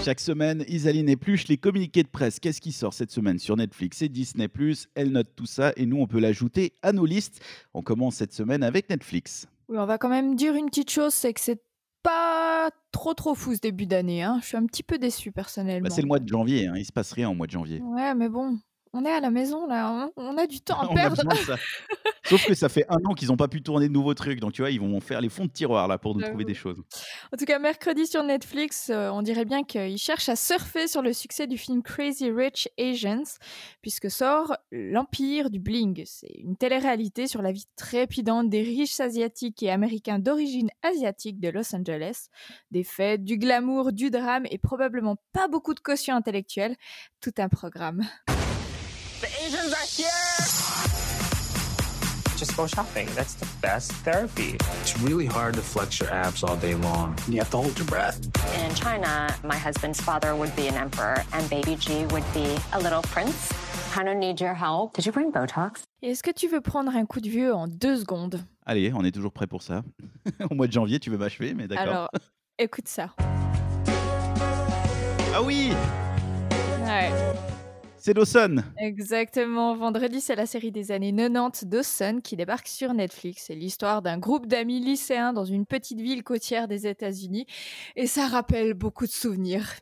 Chaque 0.03 0.20
semaine, 0.20 0.65
Isaline 0.68 1.10
épluche 1.10 1.48
les 1.48 1.58
communiqués 1.58 2.03
de 2.03 2.08
presse. 2.08 2.39
Qu'est-ce 2.39 2.60
qui 2.60 2.72
sort 2.72 2.94
cette 2.94 3.12
semaine 3.12 3.38
sur 3.38 3.56
Netflix? 3.56 4.01
Et 4.01 4.10
Disney⁇ 4.10 4.48
Elle 4.96 5.12
note 5.12 5.30
tout 5.36 5.46
ça 5.46 5.74
et 5.75 5.86
nous, 5.86 5.98
on 5.98 6.08
peut 6.08 6.20
l'ajouter 6.20 6.74
à 6.82 6.91
nos 6.91 7.06
listes. 7.06 7.39
On 7.74 7.84
commence 7.84 8.15
cette 8.15 8.34
semaine 8.34 8.63
avec 8.63 8.89
Netflix. 8.89 9.48
Oui, 9.71 9.77
on 9.79 9.85
va 9.85 9.97
quand 9.97 10.09
même 10.09 10.35
dire 10.35 10.53
une 10.53 10.65
petite 10.65 10.89
chose, 10.89 11.13
c'est 11.13 11.33
que 11.33 11.39
c'est 11.39 11.63
pas 12.03 12.69
trop 12.91 13.13
trop 13.13 13.35
fou 13.35 13.55
ce 13.55 13.61
début 13.61 13.85
d'année. 13.85 14.21
Hein. 14.21 14.39
Je 14.41 14.47
suis 14.47 14.57
un 14.57 14.65
petit 14.65 14.83
peu 14.83 14.97
déçue 14.97 15.31
personnellement. 15.31 15.87
Bah, 15.87 15.95
c'est 15.95 16.01
le 16.01 16.09
mois 16.09 16.19
de 16.19 16.27
janvier, 16.27 16.67
hein. 16.67 16.73
il 16.75 16.83
se 16.83 16.91
passe 16.91 17.13
rien 17.13 17.29
au 17.29 17.33
mois 17.33 17.47
de 17.47 17.51
janvier. 17.51 17.79
Ouais, 17.81 18.13
mais 18.13 18.27
bon, 18.27 18.59
on 18.93 19.05
est 19.05 19.12
à 19.12 19.19
la 19.19 19.29
maison 19.29 19.67
là, 19.67 19.88
hein. 19.88 20.12
on 20.17 20.38
a 20.38 20.48
du 20.48 20.62
temps 20.62 20.79
à 20.79 20.88
perdre. 20.93 21.24
Sauf 22.25 22.45
que 22.45 22.53
ça 22.53 22.69
fait 22.69 22.86
un 22.88 22.98
an 23.05 23.13
qu'ils 23.13 23.29
n'ont 23.29 23.38
pas 23.38 23.48
pu 23.48 23.62
tourner 23.62 23.88
de 23.88 23.93
nouveaux 23.93 24.13
trucs, 24.13 24.39
donc 24.39 24.53
tu 24.53 24.62
vois, 24.62 24.71
ils 24.71 24.79
vont 24.79 25.00
faire 25.00 25.21
les 25.21 25.29
fonds 25.29 25.45
de 25.45 25.51
tiroir 25.51 25.88
là 25.88 25.98
pour 25.98 26.15
nous 26.15 26.21
trouver 26.21 26.45
des 26.45 26.53
choses. 26.53 26.77
En 27.33 27.38
tout 27.38 27.45
cas, 27.45 27.60
mercredi 27.60 28.05
sur 28.05 28.24
Netflix, 28.24 28.89
euh, 28.89 29.10
on 29.10 29.21
dirait 29.21 29.45
bien 29.45 29.63
qu'ils 29.63 29.98
cherchent 29.98 30.29
à 30.29 30.36
surfer 30.36 30.88
sur 30.88 31.01
le 31.01 31.13
succès 31.13 31.48
du 31.48 31.57
film 31.57 31.81
Crazy 31.81 32.29
Rich 32.31 32.69
Asians, 32.79 33.24
puisque 33.81 34.10
sort 34.10 34.55
L'Empire 34.71 35.50
du 35.50 35.60
Bling. 35.60 36.03
C'est 36.05 36.33
une 36.36 36.55
télé-réalité 36.55 37.27
sur 37.27 37.41
la 37.41 37.51
vie 37.51 37.65
trépidante 37.75 38.50
des 38.50 38.62
riches 38.62 39.00
asiatiques 39.00 39.63
et 39.63 39.71
américains 39.71 40.19
d'origine 40.19 40.69
asiatique 40.83 41.39
de 41.39 41.50
Los 41.50 41.75
Angeles. 41.75 42.27
Des 42.71 42.83
fêtes, 42.83 43.24
du 43.24 43.38
glamour, 43.38 43.91
du 43.91 44.10
drame 44.10 44.45
et 44.50 44.57
probablement 44.57 45.17
pas 45.33 45.48
beaucoup 45.48 45.74
de 45.74 45.79
caution 45.79 46.15
intellectuelle. 46.15 46.75
Tout 47.19 47.33
un 47.38 47.50
programme. 47.50 48.03
Just 52.38 52.55
go 52.55 52.67
shopping. 52.67 53.10
That's 53.15 53.34
the 53.34 53.48
best 53.62 53.91
therapy. 54.05 54.55
It's 54.81 54.98
really 55.01 55.25
hard 55.25 55.55
to 55.55 55.62
flex 55.62 56.00
your 56.00 56.10
abs 56.10 56.41
all 56.41 56.55
day 56.55 56.74
long. 56.75 57.17
You 57.27 57.39
have 57.39 57.50
to 57.50 57.58
hold 57.58 57.77
your 57.77 57.86
breath. 57.88 58.17
In 58.63 58.74
China, 58.75 59.27
my 59.43 59.58
husband's 59.58 60.00
father 60.00 60.38
would 60.38 60.55
be 60.55 60.67
an 60.70 60.75
emperor 60.75 61.22
and 61.34 61.50
baby 61.50 61.75
G 61.75 62.05
would 62.12 62.24
be 62.34 62.55
a 62.72 62.79
little 62.79 63.01
prince. 63.01 63.51
Kind 63.93 64.08
of 64.08 64.15
need 64.15 64.39
your 64.39 64.53
help. 64.53 64.93
Did 64.93 65.05
you 65.05 65.12
bring 65.12 65.34
Botox? 65.34 65.84
Et 66.01 66.12
Est-ce 66.12 66.24
que 66.24 66.31
tu 66.31 66.48
veux 66.48 66.62
prendre 66.62 66.96
un 66.96 67.05
coup 67.05 67.20
de 67.20 67.27
vieux 67.27 67.53
en 67.53 67.67
deux 67.67 67.98
secondes? 67.98 68.39
Allez, 68.65 68.93
on 68.93 69.03
est 69.03 69.12
toujours 69.12 69.34
prêt 69.34 69.48
pour 69.48 69.63
ça. 69.63 69.84
au 70.50 70.55
mois 70.55 70.67
de 70.67 70.72
janvier, 70.72 71.00
tu 71.01 71.10
veux 71.10 71.17
m'achever, 71.17 71.53
mais 71.53 71.67
d'accord. 71.67 71.88
Alors, 71.88 72.10
écoute 72.58 72.88
ça. 72.88 73.10
Ah 75.34 75.41
oui 75.43 75.74
Ouais. 76.86 77.12
C'est 78.03 78.15
Dawson. 78.15 78.63
Exactement. 78.79 79.75
Vendredi, 79.75 80.22
c'est 80.22 80.34
la 80.34 80.48
série 80.48 80.72
des 80.72 80.91
années 80.91 81.13
90 81.15 81.65
Dawson 81.65 82.20
qui 82.24 82.36
débarque 82.36 82.67
sur 82.67 82.96
Netflix. 82.96 83.43
C'est 83.46 83.53
l'histoire 83.53 84.01
d'un 84.01 84.17
groupe 84.17 84.48
d'amis 84.48 84.79
lycéens 84.79 85.34
dans 85.34 85.46
une 85.46 85.67
petite 85.67 86.01
ville 86.01 86.24
côtière 86.24 86.67
des 86.67 86.88
États-Unis. 86.88 87.46
Et 87.96 88.08
ça 88.08 88.25
rappelle 88.25 88.74
beaucoup 88.74 89.05
de 89.05 89.12
souvenirs. 89.12 89.75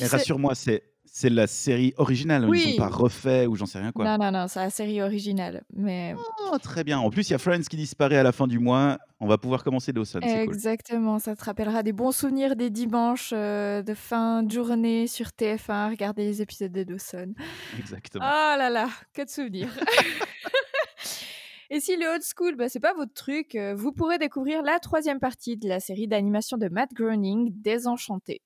Mais 0.00 0.06
rassure-moi, 0.06 0.54
c'est 0.54 0.84
c'est 1.12 1.28
la 1.28 1.46
série 1.48 1.92
originale, 1.96 2.44
ils 2.44 2.48
Oui. 2.48 2.74
ont 2.74 2.78
pas 2.78 2.88
refait 2.88 3.46
ou 3.46 3.56
j'en 3.56 3.66
sais 3.66 3.78
rien 3.80 3.90
quoi. 3.90 4.04
Non, 4.04 4.16
non, 4.24 4.30
non, 4.30 4.46
c'est 4.48 4.60
la 4.60 4.70
série 4.70 5.02
originale. 5.02 5.62
Mais 5.74 6.14
Oh, 6.52 6.56
très 6.58 6.84
bien. 6.84 6.98
En 7.00 7.10
plus, 7.10 7.28
il 7.28 7.32
y 7.32 7.34
a 7.34 7.38
Friends 7.38 7.62
qui 7.68 7.76
disparaît 7.76 8.16
à 8.16 8.22
la 8.22 8.32
fin 8.32 8.46
du 8.46 8.58
mois. 8.58 8.98
On 9.18 9.26
va 9.26 9.36
pouvoir 9.36 9.64
commencer 9.64 9.92
Dawson, 9.92 10.20
cool. 10.20 10.30
Exactement, 10.30 11.18
ça 11.18 11.34
te 11.36 11.44
rappellera 11.44 11.82
des 11.82 11.92
bons 11.92 12.12
souvenirs 12.12 12.54
des 12.56 12.70
dimanches 12.70 13.32
euh, 13.34 13.82
de 13.82 13.92
fin 13.94 14.42
de 14.44 14.50
journée 14.50 15.06
sur 15.08 15.26
TF1, 15.28 15.90
regarder 15.90 16.24
les 16.24 16.40
épisodes 16.42 16.72
de 16.72 16.84
Dawson. 16.84 17.34
Exactement. 17.78 18.24
Oh 18.24 18.56
là 18.56 18.70
là, 18.70 18.88
que 19.12 19.22
de 19.24 19.28
souvenirs. 19.28 19.68
Et 21.72 21.78
si 21.78 21.96
le 21.96 22.04
old 22.06 22.22
school, 22.24 22.56
bah, 22.56 22.68
c'est 22.68 22.80
pas 22.80 22.94
votre 22.94 23.12
truc, 23.14 23.54
euh, 23.54 23.74
vous 23.76 23.92
pourrez 23.92 24.18
découvrir 24.18 24.60
la 24.62 24.80
troisième 24.80 25.20
partie 25.20 25.56
de 25.56 25.68
la 25.68 25.78
série 25.78 26.08
d'animation 26.08 26.56
de 26.56 26.68
Matt 26.68 26.92
Groening, 26.92 27.52
Désenchanté. 27.62 28.40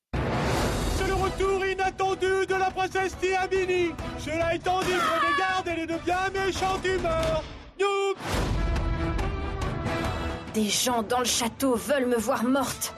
Princesse 2.75 3.17
Tiamini. 3.21 3.93
Cela 4.19 4.55
étant 4.55 4.81
dit, 4.81 4.93
prenez 4.93 5.39
garde, 5.39 5.69
elle 5.69 5.79
est 5.81 5.87
de 5.87 5.99
bien 6.05 6.31
méchante 6.33 6.85
humeur. 6.85 7.43
Des 10.55 10.69
gens 10.69 11.03
dans 11.03 11.19
le 11.19 11.25
château 11.25 11.75
veulent 11.75 12.07
me 12.07 12.17
voir 12.17 12.45
morte. 12.45 12.95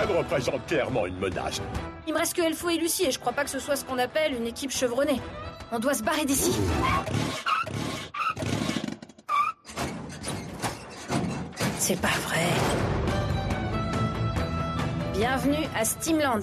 Elle 0.00 0.16
représente 0.16 0.64
clairement 0.66 1.06
une 1.06 1.18
menace. 1.18 1.60
Il 2.06 2.14
me 2.14 2.18
reste 2.18 2.34
que 2.34 2.42
Elfo 2.42 2.68
et 2.68 2.76
Lucie 2.76 3.04
et 3.06 3.10
je 3.10 3.18
crois 3.18 3.32
pas 3.32 3.42
que 3.42 3.50
ce 3.50 3.58
soit 3.58 3.74
ce 3.74 3.84
qu'on 3.84 3.98
appelle 3.98 4.34
une 4.34 4.46
équipe 4.46 4.70
chevronnée. 4.70 5.20
On 5.72 5.80
doit 5.80 5.94
se 5.94 6.04
barrer 6.04 6.24
d'ici. 6.24 6.52
C'est 11.78 12.00
pas 12.00 12.08
vrai. 12.08 12.46
Bienvenue 15.14 15.66
à 15.76 15.84
Steamland. 15.84 16.40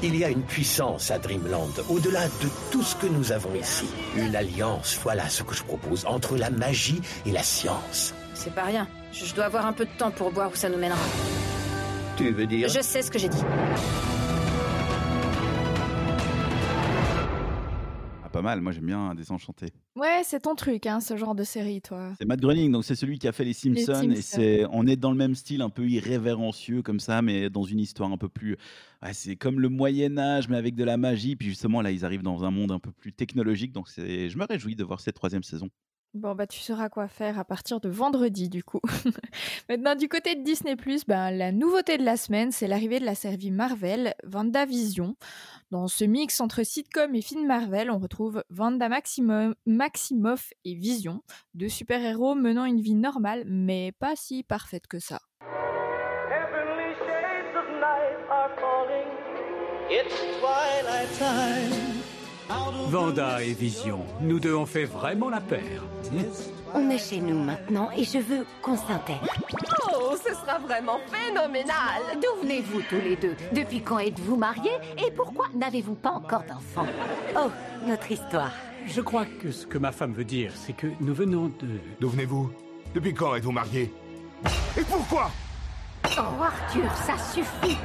Il 0.00 0.14
y 0.16 0.24
a 0.24 0.28
une 0.28 0.42
puissance 0.42 1.10
à 1.10 1.18
Dreamland, 1.18 1.72
au-delà 1.88 2.26
de 2.26 2.48
tout 2.70 2.82
ce 2.82 2.94
que 2.94 3.08
nous 3.08 3.32
avons 3.32 3.52
ici. 3.56 3.86
Une 4.14 4.36
alliance, 4.36 4.96
voilà 5.02 5.28
ce 5.28 5.42
que 5.42 5.54
je 5.56 5.64
propose, 5.64 6.06
entre 6.06 6.36
la 6.36 6.50
magie 6.50 7.00
et 7.26 7.32
la 7.32 7.42
science. 7.42 8.14
C'est 8.32 8.54
pas 8.54 8.62
rien. 8.62 8.86
Je 9.12 9.34
dois 9.34 9.46
avoir 9.46 9.66
un 9.66 9.72
peu 9.72 9.86
de 9.86 9.90
temps 9.98 10.12
pour 10.12 10.30
voir 10.30 10.52
où 10.52 10.54
ça 10.54 10.68
nous 10.68 10.78
mènera. 10.78 11.00
Tu 12.16 12.30
veux 12.30 12.46
dire 12.46 12.68
Je 12.68 12.80
sais 12.80 13.02
ce 13.02 13.10
que 13.10 13.18
j'ai 13.18 13.28
dit. 13.28 13.42
Pas 18.38 18.42
mal. 18.42 18.60
Moi, 18.60 18.70
j'aime 18.70 18.86
bien 18.86 19.14
Désenchanté. 19.16 19.72
Ouais, 19.96 20.20
c'est 20.22 20.40
ton 20.40 20.54
truc, 20.54 20.86
hein, 20.86 21.00
ce 21.00 21.16
genre 21.16 21.34
de 21.34 21.42
série, 21.42 21.80
toi. 21.80 22.12
C'est 22.18 22.24
Matt 22.24 22.40
Groening, 22.40 22.70
donc 22.70 22.84
c'est 22.84 22.94
celui 22.94 23.18
qui 23.18 23.26
a 23.26 23.32
fait 23.32 23.44
les 23.44 23.52
Simpsons. 23.52 23.94
Simpsons. 23.94 24.10
Et 24.12 24.22
c'est, 24.22 24.64
on 24.70 24.86
est 24.86 24.94
dans 24.94 25.10
le 25.10 25.16
même 25.16 25.34
style, 25.34 25.60
un 25.60 25.70
peu 25.70 25.88
irrévérencieux 25.88 26.82
comme 26.82 27.00
ça, 27.00 27.20
mais 27.20 27.50
dans 27.50 27.64
une 27.64 27.80
histoire 27.80 28.12
un 28.12 28.16
peu 28.16 28.28
plus. 28.28 28.56
ouais, 29.02 29.12
c'est 29.12 29.34
comme 29.34 29.58
le 29.58 29.68
Moyen 29.68 30.18
Âge, 30.18 30.48
mais 30.48 30.56
avec 30.56 30.76
de 30.76 30.84
la 30.84 30.96
magie. 30.96 31.34
Puis 31.34 31.48
justement, 31.48 31.82
là, 31.82 31.90
ils 31.90 32.04
arrivent 32.04 32.22
dans 32.22 32.44
un 32.44 32.52
monde 32.52 32.70
un 32.70 32.78
peu 32.78 32.92
plus 32.92 33.12
technologique. 33.12 33.72
Donc 33.72 33.88
c'est, 33.88 34.28
je 34.28 34.38
me 34.38 34.44
réjouis 34.44 34.76
de 34.76 34.84
voir 34.84 35.00
cette 35.00 35.16
troisième 35.16 35.42
saison. 35.42 35.68
Bon, 36.14 36.34
bah, 36.34 36.46
tu 36.46 36.58
sauras 36.60 36.88
quoi 36.88 37.06
faire 37.06 37.38
à 37.38 37.44
partir 37.44 37.80
de 37.80 37.88
vendredi, 37.88 38.48
du 38.48 38.64
coup. 38.64 38.80
Maintenant, 39.68 39.94
du 39.94 40.08
côté 40.08 40.34
de 40.34 40.42
Disney, 40.42 40.74
ben, 41.06 41.30
la 41.30 41.52
nouveauté 41.52 41.98
de 41.98 42.04
la 42.04 42.16
semaine, 42.16 42.50
c'est 42.50 42.66
l'arrivée 42.66 42.98
de 42.98 43.04
la 43.04 43.14
série 43.14 43.36
Marvel, 43.50 44.14
WandaVision. 44.32 45.16
Dans 45.70 45.86
ce 45.86 46.04
mix 46.04 46.40
entre 46.40 46.62
sitcom 46.62 47.14
et 47.14 47.20
film 47.20 47.46
Marvel, 47.46 47.90
on 47.90 47.98
retrouve 47.98 48.42
Maximo- 48.88 49.54
Maximoff 49.66 50.50
et 50.64 50.74
Vision, 50.74 51.22
deux 51.52 51.68
super-héros 51.68 52.34
menant 52.34 52.64
une 52.64 52.80
vie 52.80 52.94
normale, 52.94 53.44
mais 53.46 53.92
pas 53.92 54.16
si 54.16 54.42
parfaite 54.42 54.86
que 54.86 54.98
ça. 54.98 55.20
Vanda 62.88 63.42
et 63.42 63.52
Vision, 63.52 64.00
nous 64.20 64.40
deux 64.40 64.54
on 64.54 64.64
fait 64.64 64.84
vraiment 64.84 65.28
la 65.28 65.40
paire. 65.40 65.82
On 66.74 66.88
est 66.90 66.98
chez 66.98 67.20
nous 67.20 67.38
maintenant 67.38 67.90
et 67.96 68.04
je 68.04 68.18
veux 68.18 68.46
qu'on 68.62 68.76
s'intègre. 68.76 69.26
Oh, 69.94 70.14
ce 70.16 70.34
sera 70.34 70.58
vraiment 70.58 70.98
phénoménal. 71.10 72.02
D'où 72.14 72.42
venez-vous 72.42 72.80
tous 72.88 73.00
les 73.02 73.16
deux? 73.16 73.34
Depuis 73.52 73.82
quand 73.82 73.98
êtes-vous 73.98 74.36
mariés? 74.36 74.78
Et 74.96 75.10
pourquoi 75.10 75.46
n'avez-vous 75.54 75.94
pas 75.94 76.12
encore 76.12 76.44
d'enfants? 76.44 76.86
Oh, 77.36 77.50
notre 77.86 78.10
histoire. 78.10 78.52
Je 78.86 79.00
crois 79.02 79.26
que 79.26 79.50
ce 79.50 79.66
que 79.66 79.76
ma 79.76 79.92
femme 79.92 80.14
veut 80.14 80.24
dire, 80.24 80.52
c'est 80.54 80.72
que 80.72 80.86
nous 81.00 81.14
venons 81.14 81.48
de... 81.60 81.68
D'où 82.00 82.08
venez-vous? 82.08 82.50
Depuis 82.94 83.12
quand 83.12 83.34
êtes-vous 83.34 83.52
mariés? 83.52 83.92
Et 84.78 84.82
pourquoi? 84.82 85.30
Oh, 86.04 86.42
Arthur, 86.42 86.90
ça 87.06 87.18
suffit. 87.18 87.76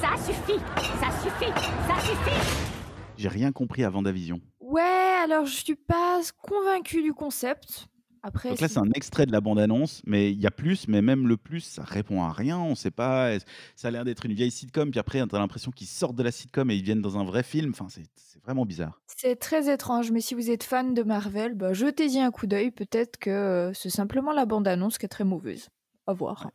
Ça 0.00 0.10
suffit. 0.18 0.60
Ça 1.00 1.08
suffit. 1.22 1.52
Ça 1.88 2.00
suffit 2.00 2.81
J'ai 3.16 3.28
rien 3.28 3.52
compris 3.52 3.84
à 3.84 3.90
Vendavision. 3.90 4.40
Ouais, 4.60 4.82
alors 5.22 5.46
je 5.46 5.56
suis 5.56 5.74
pas 5.74 6.20
convaincue 6.42 7.02
du 7.02 7.12
concept. 7.12 7.86
Après, 8.24 8.50
Donc 8.50 8.60
là, 8.60 8.68
c'est 8.68 8.78
un 8.78 8.90
extrait 8.94 9.26
de 9.26 9.32
la 9.32 9.40
bande-annonce, 9.40 10.00
mais 10.06 10.30
il 10.30 10.40
y 10.40 10.46
a 10.46 10.52
plus, 10.52 10.86
mais 10.86 11.02
même 11.02 11.26
le 11.26 11.36
plus, 11.36 11.60
ça 11.60 11.82
répond 11.82 12.22
à 12.22 12.32
rien, 12.32 12.56
on 12.56 12.76
sait 12.76 12.92
pas. 12.92 13.36
Ça 13.74 13.88
a 13.88 13.90
l'air 13.90 14.04
d'être 14.04 14.24
une 14.24 14.32
vieille 14.32 14.52
sitcom, 14.52 14.92
puis 14.92 15.00
après, 15.00 15.26
t'as 15.26 15.38
l'impression 15.40 15.72
qu'ils 15.72 15.88
sortent 15.88 16.14
de 16.14 16.22
la 16.22 16.30
sitcom 16.30 16.70
et 16.70 16.76
ils 16.76 16.84
viennent 16.84 17.02
dans 17.02 17.18
un 17.18 17.24
vrai 17.24 17.42
film. 17.42 17.70
Enfin, 17.70 17.88
c'est 17.88 18.04
c'est 18.14 18.40
vraiment 18.44 18.64
bizarre. 18.64 19.00
C'est 19.06 19.36
très 19.36 19.72
étrange, 19.72 20.10
mais 20.12 20.20
si 20.20 20.34
vous 20.34 20.50
êtes 20.50 20.62
fan 20.62 20.94
de 20.94 21.02
Marvel, 21.02 21.54
bah, 21.54 21.72
jetez-y 21.72 22.20
un 22.20 22.30
coup 22.30 22.46
d'œil. 22.46 22.70
Peut-être 22.70 23.18
que 23.18 23.30
euh, 23.30 23.72
c'est 23.74 23.90
simplement 23.90 24.32
la 24.32 24.46
bande-annonce 24.46 24.98
qui 24.98 25.06
est 25.06 25.08
très 25.08 25.24
mauvaise. 25.24 25.68
À 26.06 26.12
voir. 26.12 26.50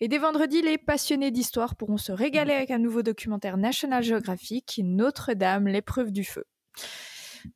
Et 0.00 0.08
dès 0.08 0.18
vendredi, 0.18 0.62
les 0.62 0.78
passionnés 0.78 1.30
d'histoire 1.30 1.74
pourront 1.74 1.96
se 1.96 2.12
régaler 2.12 2.52
avec 2.52 2.70
un 2.70 2.78
nouveau 2.78 3.02
documentaire 3.02 3.56
National 3.56 4.02
Geographic, 4.02 4.80
Notre-Dame, 4.84 5.66
l'épreuve 5.66 6.12
du 6.12 6.24
feu. 6.24 6.44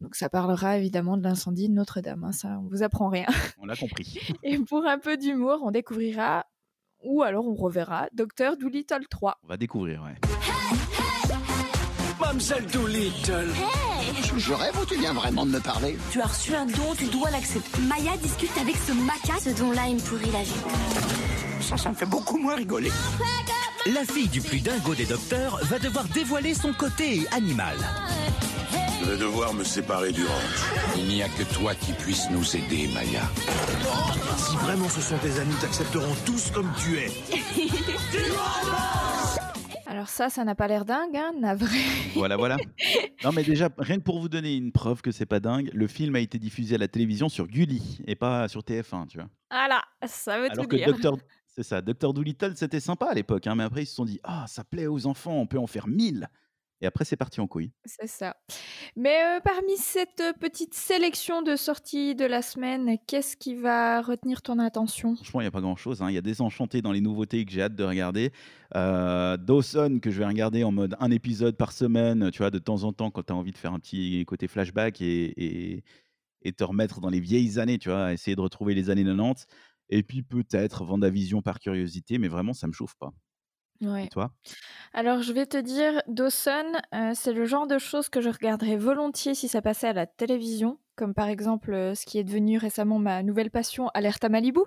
Donc 0.00 0.14
ça 0.14 0.28
parlera 0.28 0.78
évidemment 0.78 1.16
de 1.16 1.22
l'incendie 1.22 1.68
de 1.68 1.74
Notre-Dame, 1.74 2.24
hein, 2.24 2.32
ça 2.32 2.60
on 2.60 2.68
vous 2.68 2.82
apprend 2.82 3.08
rien. 3.08 3.26
On 3.58 3.66
l'a 3.66 3.76
compris. 3.76 4.18
Et 4.42 4.58
pour 4.58 4.86
un 4.86 4.98
peu 4.98 5.16
d'humour, 5.16 5.60
on 5.62 5.70
découvrira, 5.70 6.46
ou 7.02 7.22
alors 7.22 7.46
on 7.46 7.54
reverra, 7.54 8.08
Docteur 8.12 8.56
Doolittle 8.56 9.06
3. 9.08 9.38
On 9.44 9.48
va 9.48 9.56
découvrir, 9.56 10.02
ouais. 10.02 10.14
Mamselle 12.30 12.64
Doolittle 12.66 13.48
Je, 14.22 14.38
je 14.38 14.52
rêve 14.52 14.78
ou 14.80 14.84
tu 14.84 14.96
viens 14.96 15.12
vraiment 15.12 15.44
de 15.44 15.50
me 15.50 15.58
parler 15.58 15.98
Tu 16.12 16.20
as 16.20 16.26
reçu 16.26 16.54
un 16.54 16.64
don, 16.64 16.94
tu 16.96 17.06
dois 17.06 17.28
l'accepter. 17.30 17.80
Maya 17.82 18.16
discute 18.22 18.56
avec 18.60 18.76
ce 18.76 18.92
maca. 18.92 19.40
Ce 19.42 19.50
don-là, 19.50 19.88
il 19.88 19.96
me 19.96 20.00
pourrit 20.00 20.30
la 20.32 20.44
vie. 20.44 20.52
Ça, 21.60 21.76
ça 21.76 21.88
me 21.88 21.96
fait 21.96 22.06
beaucoup 22.06 22.38
moins 22.38 22.54
rigoler. 22.54 22.92
La 23.86 24.04
fille 24.04 24.28
du 24.28 24.40
plus 24.40 24.60
dingo 24.60 24.94
des 24.94 25.06
docteurs 25.06 25.58
va 25.64 25.80
devoir 25.80 26.04
dévoiler 26.04 26.54
son 26.54 26.72
côté 26.72 27.26
animal. 27.32 27.76
Je 29.00 29.06
vais 29.10 29.16
devoir 29.16 29.52
me 29.52 29.64
séparer 29.64 30.12
du 30.12 30.24
ranch. 30.24 30.96
Il 30.98 31.06
n'y 31.06 31.24
a 31.24 31.28
que 31.28 31.42
toi 31.42 31.74
qui 31.74 31.92
puisse 31.94 32.30
nous 32.30 32.44
aider, 32.54 32.90
Maya. 32.94 33.22
Si 34.36 34.54
vraiment 34.58 34.88
ce 34.88 35.00
sont 35.00 35.18
tes 35.18 35.40
amis, 35.40 35.54
t'accepteront 35.60 36.14
tous 36.24 36.52
comme 36.52 36.70
tu 36.78 36.96
es. 36.96 37.10
Alors 40.00 40.08
ça, 40.08 40.30
ça 40.30 40.44
n'a 40.44 40.54
pas 40.54 40.66
l'air 40.66 40.86
dingue, 40.86 41.14
hein, 41.14 41.32
navré. 41.38 41.76
Voilà, 42.14 42.38
voilà. 42.38 42.56
Non, 43.22 43.32
mais 43.32 43.44
déjà, 43.44 43.68
rien 43.76 43.98
que 43.98 44.02
pour 44.02 44.18
vous 44.18 44.30
donner 44.30 44.56
une 44.56 44.72
preuve 44.72 45.02
que 45.02 45.10
c'est 45.10 45.26
pas 45.26 45.40
dingue, 45.40 45.68
le 45.74 45.86
film 45.86 46.16
a 46.16 46.20
été 46.20 46.38
diffusé 46.38 46.76
à 46.76 46.78
la 46.78 46.88
télévision 46.88 47.28
sur 47.28 47.46
Gulli 47.46 48.00
et 48.06 48.16
pas 48.16 48.48
sur 48.48 48.62
TF1, 48.62 49.08
tu 49.08 49.18
vois. 49.18 49.28
Voilà, 49.50 49.82
ça 50.06 50.38
veut 50.38 50.50
Alors 50.50 50.64
tout 50.64 50.70
que 50.70 50.76
dire. 50.76 50.86
Docteur, 50.86 51.18
c'est 51.46 51.62
ça, 51.62 51.82
Docteur 51.82 52.14
Doolittle, 52.14 52.56
c'était 52.56 52.80
sympa 52.80 53.08
à 53.08 53.14
l'époque, 53.14 53.46
hein, 53.46 53.54
mais 53.56 53.64
après 53.64 53.82
ils 53.82 53.86
se 53.86 53.94
sont 53.94 54.06
dit, 54.06 54.18
ah, 54.24 54.46
ça 54.48 54.64
plaît 54.64 54.86
aux 54.86 55.04
enfants, 55.04 55.34
on 55.34 55.46
peut 55.46 55.58
en 55.58 55.66
faire 55.66 55.86
mille. 55.86 56.30
Et 56.80 56.86
après, 56.86 57.04
c'est 57.04 57.16
parti 57.16 57.40
en 57.40 57.46
couille. 57.46 57.72
C'est 57.84 58.06
ça. 58.06 58.36
Mais 58.96 59.22
euh, 59.24 59.40
parmi 59.40 59.76
cette 59.76 60.22
petite 60.40 60.74
sélection 60.74 61.42
de 61.42 61.56
sorties 61.56 62.14
de 62.14 62.24
la 62.24 62.42
semaine, 62.42 62.96
qu'est-ce 63.06 63.36
qui 63.36 63.54
va 63.54 64.02
retenir 64.02 64.42
ton 64.42 64.58
attention? 64.58 65.16
Franchement, 65.16 65.40
il 65.40 65.44
n'y 65.44 65.48
a 65.48 65.50
pas 65.50 65.60
grand-chose. 65.60 66.02
hein. 66.02 66.10
Il 66.10 66.14
y 66.14 66.18
a 66.18 66.22
Désenchanté 66.22 66.82
dans 66.82 66.92
les 66.92 67.00
nouveautés 67.00 67.44
que 67.44 67.52
j'ai 67.52 67.62
hâte 67.62 67.74
de 67.74 67.84
regarder. 67.84 68.32
Euh, 68.74 69.36
Dawson, 69.36 69.98
que 70.00 70.10
je 70.10 70.18
vais 70.18 70.26
regarder 70.26 70.64
en 70.64 70.72
mode 70.72 70.96
un 71.00 71.10
épisode 71.10 71.56
par 71.56 71.72
semaine, 71.72 72.30
tu 72.30 72.38
vois, 72.38 72.50
de 72.50 72.58
temps 72.58 72.84
en 72.84 72.92
temps, 72.92 73.10
quand 73.10 73.24
tu 73.24 73.32
as 73.32 73.36
envie 73.36 73.52
de 73.52 73.58
faire 73.58 73.72
un 73.72 73.78
petit 73.80 74.24
côté 74.26 74.46
flashback 74.48 75.00
et, 75.02 75.24
et, 75.76 75.84
et 76.42 76.52
te 76.52 76.64
remettre 76.64 77.00
dans 77.00 77.10
les 77.10 77.20
vieilles 77.20 77.58
années, 77.58 77.78
tu 77.78 77.88
vois, 77.90 78.12
essayer 78.12 78.36
de 78.36 78.40
retrouver 78.40 78.74
les 78.74 78.90
années 78.90 79.04
90. 79.04 79.46
Et 79.90 80.02
puis 80.02 80.22
peut-être 80.22 80.84
Vendavision 80.84 81.42
par 81.42 81.58
curiosité, 81.60 82.18
mais 82.18 82.28
vraiment, 82.28 82.52
ça 82.54 82.66
me 82.68 82.72
chauffe 82.72 82.94
pas. 82.98 83.12
Ouais. 83.80 84.04
Et 84.04 84.08
toi? 84.08 84.32
Alors, 84.92 85.22
je 85.22 85.32
vais 85.32 85.46
te 85.46 85.56
dire, 85.56 86.02
Dawson, 86.06 86.72
euh, 86.94 87.12
c'est 87.14 87.32
le 87.32 87.44
genre 87.46 87.66
de 87.66 87.78
choses 87.78 88.08
que 88.08 88.20
je 88.20 88.28
regarderais 88.28 88.76
volontiers 88.76 89.34
si 89.34 89.48
ça 89.48 89.62
passait 89.62 89.88
à 89.88 89.92
la 89.92 90.06
télévision, 90.06 90.78
comme 90.96 91.14
par 91.14 91.28
exemple 91.28 91.72
euh, 91.72 91.94
ce 91.94 92.04
qui 92.04 92.18
est 92.18 92.24
devenu 92.24 92.58
récemment 92.58 92.98
ma 92.98 93.22
nouvelle 93.22 93.50
passion, 93.50 93.88
Alerte 93.94 94.24
à 94.24 94.28
Malibu. 94.28 94.60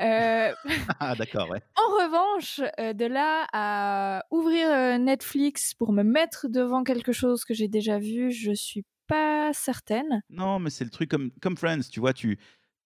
Euh, 0.00 0.52
Ah, 1.00 1.14
d'accord, 1.14 1.50
ouais. 1.50 1.60
en 1.76 2.04
revanche, 2.04 2.60
de 2.78 3.04
là 3.06 3.46
à 3.52 4.24
ouvrir 4.30 4.98
Netflix 4.98 5.74
pour 5.74 5.92
me 5.92 6.02
mettre 6.02 6.48
devant 6.48 6.84
quelque 6.84 7.12
chose 7.12 7.44
que 7.44 7.52
j'ai 7.52 7.68
déjà 7.68 7.98
vu, 7.98 8.30
je 8.30 8.52
suis 8.52 8.84
pas 9.08 9.52
certaine. 9.52 10.22
Non, 10.30 10.58
mais 10.58 10.70
c'est 10.70 10.84
le 10.84 10.90
truc 10.90 11.10
comme, 11.10 11.30
comme 11.40 11.56
Friends, 11.56 11.88
tu 11.90 11.98
vois, 11.98 12.12
tu 12.12 12.38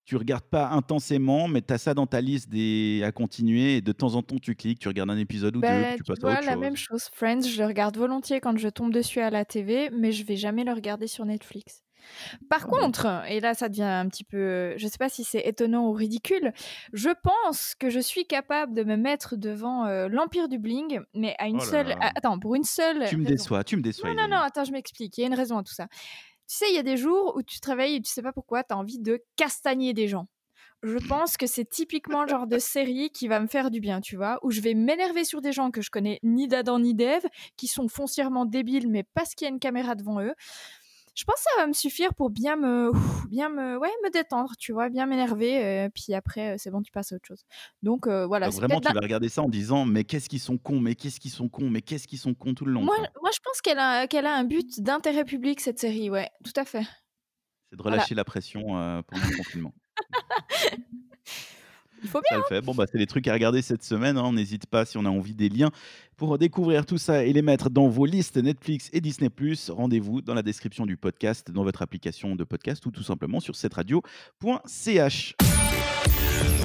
tu 0.04 0.16
regardes 0.16 0.44
pas 0.44 0.68
intensément, 0.70 1.48
mais 1.48 1.62
tu 1.62 1.72
as 1.72 1.78
ça 1.78 1.94
dans 1.94 2.06
ta 2.06 2.20
liste 2.20 2.48
des 2.48 3.02
à 3.04 3.12
continuer 3.12 3.76
et 3.76 3.80
de 3.80 3.92
temps 3.92 4.14
en 4.14 4.22
temps 4.22 4.38
tu 4.38 4.54
cliques, 4.54 4.78
tu 4.80 4.88
regardes 4.88 5.10
un 5.10 5.18
épisode 5.18 5.56
ou 5.56 5.60
deux, 5.60 5.68
Bah, 5.68 5.92
tu 5.92 5.98
tu 5.98 6.02
passes 6.04 6.24
à 6.24 6.26
autre 6.38 6.44
la 6.46 6.52
chose. 6.52 6.60
même 6.60 6.76
chose. 6.76 7.08
Friends, 7.12 7.42
je 7.42 7.60
le 7.60 7.66
regarde 7.66 7.96
volontiers 7.96 8.40
quand 8.40 8.56
je 8.58 8.68
tombe 8.68 8.92
dessus 8.92 9.20
à 9.20 9.30
la 9.30 9.44
TV, 9.44 9.90
mais 9.90 10.10
je 10.12 10.24
vais 10.24 10.36
jamais 10.36 10.64
le 10.64 10.72
regarder 10.72 11.06
sur 11.06 11.24
Netflix. 11.24 11.82
Par 12.50 12.66
contre, 12.66 13.06
et 13.28 13.38
là 13.38 13.54
ça 13.54 13.68
devient 13.68 13.84
un 13.84 14.08
petit 14.08 14.24
peu, 14.24 14.76
je 14.76 14.88
sais 14.88 14.98
pas 14.98 15.08
si 15.08 15.22
c'est 15.22 15.46
étonnant 15.46 15.86
ou 15.86 15.92
ridicule, 15.92 16.52
je 16.92 17.10
pense 17.22 17.76
que 17.76 17.90
je 17.90 18.00
suis 18.00 18.26
capable 18.26 18.74
de 18.74 18.82
me 18.82 18.96
mettre 18.96 19.36
devant 19.36 19.86
euh, 19.86 20.08
l'Empire 20.08 20.48
du 20.48 20.58
Bling, 20.58 20.98
mais 21.14 21.36
à 21.38 21.46
une 21.46 21.58
Oh 21.60 21.64
là 21.64 21.64
seule, 21.64 21.86
là. 21.90 21.96
ah, 22.00 22.10
attends, 22.16 22.40
pour 22.40 22.56
une 22.56 22.64
seule 22.64 23.06
Tu 23.08 23.16
me 23.16 23.24
déçois, 23.24 23.62
tu 23.62 23.76
me 23.76 23.82
déçois. 23.82 24.12
Non, 24.14 24.22
non, 24.22 24.28
non, 24.30 24.36
attends, 24.38 24.64
je 24.64 24.72
m'explique. 24.72 25.16
Il 25.16 25.20
y 25.20 25.24
a 25.24 25.28
une 25.28 25.34
raison 25.34 25.58
à 25.58 25.62
tout 25.62 25.74
ça. 25.74 25.86
Tu 26.52 26.58
sais, 26.58 26.70
il 26.70 26.74
y 26.74 26.78
a 26.78 26.82
des 26.82 26.98
jours 26.98 27.34
où 27.34 27.42
tu 27.42 27.60
te 27.60 27.70
réveilles 27.70 27.94
et 27.94 28.02
tu 28.02 28.12
sais 28.12 28.20
pas 28.20 28.34
pourquoi, 28.34 28.62
tu 28.62 28.74
as 28.74 28.76
envie 28.76 28.98
de 28.98 29.24
castagner 29.36 29.94
des 29.94 30.06
gens. 30.06 30.26
Je 30.82 30.98
pense 30.98 31.38
que 31.38 31.46
c'est 31.46 31.64
typiquement 31.64 32.24
le 32.24 32.28
genre 32.28 32.46
de 32.46 32.58
série 32.58 33.08
qui 33.08 33.26
va 33.26 33.40
me 33.40 33.46
faire 33.46 33.70
du 33.70 33.80
bien, 33.80 34.02
tu 34.02 34.16
vois, 34.16 34.38
où 34.42 34.50
je 34.50 34.60
vais 34.60 34.74
m'énerver 34.74 35.24
sur 35.24 35.40
des 35.40 35.52
gens 35.52 35.70
que 35.70 35.80
je 35.80 35.88
connais 35.88 36.18
ni 36.22 36.48
d'Adam 36.48 36.78
ni 36.78 36.92
d'Ève, 36.92 37.24
qui 37.56 37.68
sont 37.68 37.88
foncièrement 37.88 38.44
débiles, 38.44 38.90
mais 38.90 39.04
parce 39.14 39.34
qu'il 39.34 39.46
y 39.46 39.50
a 39.50 39.54
une 39.54 39.60
caméra 39.60 39.94
devant 39.94 40.20
eux. 40.20 40.34
Je 41.14 41.24
pense 41.24 41.36
que 41.36 41.42
ça 41.54 41.60
va 41.60 41.66
me 41.66 41.72
suffire 41.74 42.14
pour 42.14 42.30
bien 42.30 42.56
me, 42.56 42.90
bien 43.28 43.48
me, 43.50 43.76
ouais, 43.78 43.90
me 44.02 44.10
détendre, 44.10 44.52
tu 44.58 44.72
vois, 44.72 44.88
bien 44.88 45.04
m'énerver. 45.06 45.62
euh, 45.62 45.88
puis 45.94 46.14
après, 46.14 46.54
euh, 46.54 46.56
c'est 46.58 46.70
bon, 46.70 46.80
tu 46.82 46.90
passes 46.90 47.12
à 47.12 47.16
autre 47.16 47.26
chose. 47.28 47.44
Donc 47.82 48.06
euh, 48.06 48.24
voilà. 48.26 48.50
C'est 48.50 48.56
vraiment, 48.56 48.80
tu 48.80 48.88
la- 48.88 48.94
vas 48.94 49.00
regarder 49.00 49.28
ça 49.28 49.42
en 49.42 49.48
disant 49.48 49.84
mais 49.84 50.04
qu'est-ce 50.04 50.28
qu'ils 50.30 50.40
sont 50.40 50.56
cons, 50.56 50.80
mais 50.80 50.94
qu'est-ce 50.94 51.20
qu'ils 51.20 51.30
sont 51.30 51.48
cons, 51.50 51.68
mais 51.68 51.82
qu'est-ce 51.82 52.08
qu'ils 52.08 52.18
sont 52.18 52.32
cons 52.34 52.54
tout 52.54 52.64
le 52.64 52.72
long. 52.72 52.82
Moi, 52.82 52.96
quoi. 52.96 53.08
moi, 53.20 53.30
je 53.34 53.40
pense 53.44 53.60
qu'elle 53.60 53.78
a, 53.78 54.06
qu'elle 54.06 54.24
a 54.26 54.34
un 54.34 54.44
but 54.44 54.80
d'intérêt 54.80 55.24
public 55.24 55.60
cette 55.60 55.78
série, 55.78 56.08
ouais, 56.08 56.30
tout 56.44 56.52
à 56.56 56.64
fait. 56.64 56.84
C'est 57.70 57.76
de 57.76 57.82
Voilà. 57.82 57.96
relâcher 57.98 58.14
la 58.14 58.24
pression 58.24 58.78
euh, 58.78 59.02
pendant 59.02 59.24
le 59.26 59.36
confinement. 59.36 59.74
Il 62.02 62.08
faut 62.08 62.18
Ça 62.28 62.34
bien. 62.36 62.38
le 62.38 62.44
fait. 62.48 62.60
Bon, 62.60 62.74
bah, 62.74 62.84
c'est 62.90 62.98
les 62.98 63.06
trucs 63.06 63.26
à 63.28 63.32
regarder 63.32 63.62
cette 63.62 63.84
semaine. 63.84 64.16
hein. 64.18 64.22
On 64.24 64.32
n'hésite 64.32 64.66
pas 64.66 64.84
si 64.84 64.98
on 64.98 65.04
a 65.04 65.08
envie 65.10 65.34
des 65.34 65.48
liens 65.48 65.70
pour 66.16 66.36
découvrir 66.38 66.84
tout 66.86 66.98
ça 66.98 67.24
et 67.24 67.32
les 67.32 67.42
mettre 67.42 67.70
dans 67.70 67.88
vos 67.88 68.06
listes 68.06 68.36
Netflix 68.36 68.90
et 68.92 69.00
Disney. 69.00 69.30
Rendez-vous 69.70 70.20
dans 70.22 70.34
la 70.34 70.42
description 70.42 70.86
du 70.86 70.96
podcast, 70.96 71.50
dans 71.50 71.64
votre 71.64 71.82
application 71.82 72.36
de 72.36 72.44
podcast 72.44 72.84
ou 72.86 72.90
tout 72.90 73.02
simplement 73.02 73.40
sur 73.40 73.56
cetteradio.ch. 73.56 75.36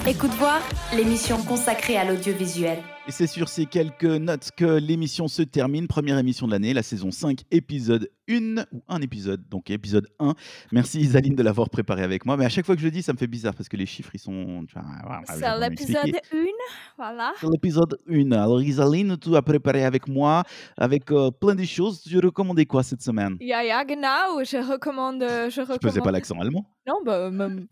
Écoute 0.08 0.32
voir, 0.32 0.62
l'émission 0.96 1.38
consacrée 1.43 1.98
à 1.98 2.06
l'audiovisuel. 2.06 2.80
Et 3.10 3.12
c'est 3.12 3.28
sur 3.28 3.50
ces 3.50 3.65
quelques 3.65 4.04
notes 4.06 4.52
que 4.56 4.80
l'émission 4.80 5.28
se 5.28 5.41
termine. 5.41 5.88
Première 5.88 6.17
émission 6.17 6.46
de 6.48 6.52
l'année, 6.54 6.74
la 6.74 6.82
saison 6.84 7.12
5, 7.12 7.41
épisode 7.52 8.10
1, 8.30 8.63
ou 8.72 8.82
un 8.88 9.02
épisode, 9.02 9.48
donc 9.50 9.70
épisode 9.70 10.08
1. 10.20 10.34
Merci 10.72 11.02
Isaline 11.02 11.36
de 11.36 11.43
l'avoir 11.43 11.70
préparé 11.70 12.04
avec 12.04 12.26
moi. 12.26 12.38
Mais 12.38 12.46
à 12.46 12.50
chaque 12.50 12.65
fois 12.65 12.76
que 12.76 12.82
je 12.82 12.86
le 12.86 12.91
dis, 12.91 13.02
ça 13.02 13.12
me 13.12 13.17
fait 13.17 13.28
bizarre 13.28 13.54
parce 13.54 13.67
que 13.67 13.76
les 13.76 13.86
chiffres, 13.86 14.12
ils 14.13 14.20
sont. 14.20 14.65
C'est 15.26 15.60
l'épisode 15.60 16.06
m'expliquer. 16.06 16.22
1, 16.34 16.46
voilà. 16.98 17.34
C'est 17.39 17.48
l'épisode 17.50 17.98
1. 18.10 18.32
Alors 18.32 18.62
Isaline, 18.62 19.17
tu 19.17 19.36
as 19.36 19.41
préparé 19.41 19.84
avec 19.84 20.08
moi, 20.08 20.43
avec 20.78 21.12
euh, 21.12 21.32
plein 21.32 21.56
de 21.56 21.63
choses. 21.65 22.02
Tu 22.02 22.17
recommandais 22.20 22.65
quoi 22.65 22.84
cette 22.84 23.02
semaine? 23.02 23.36
Ja, 23.41 23.62
ja, 23.63 23.84
genau. 23.84 24.41
Je 24.43 24.58
recommande. 24.72 25.22
euh, 25.24 25.50
Je 25.50 25.62
Je 25.62 25.65
faisais 25.65 25.78
pas 25.80 25.88
recommande- 25.89 26.13
l'accent 26.13 26.39
allemand? 26.39 26.65
Non, 26.88 27.00
bah, 27.06 27.30
même- 27.30 27.67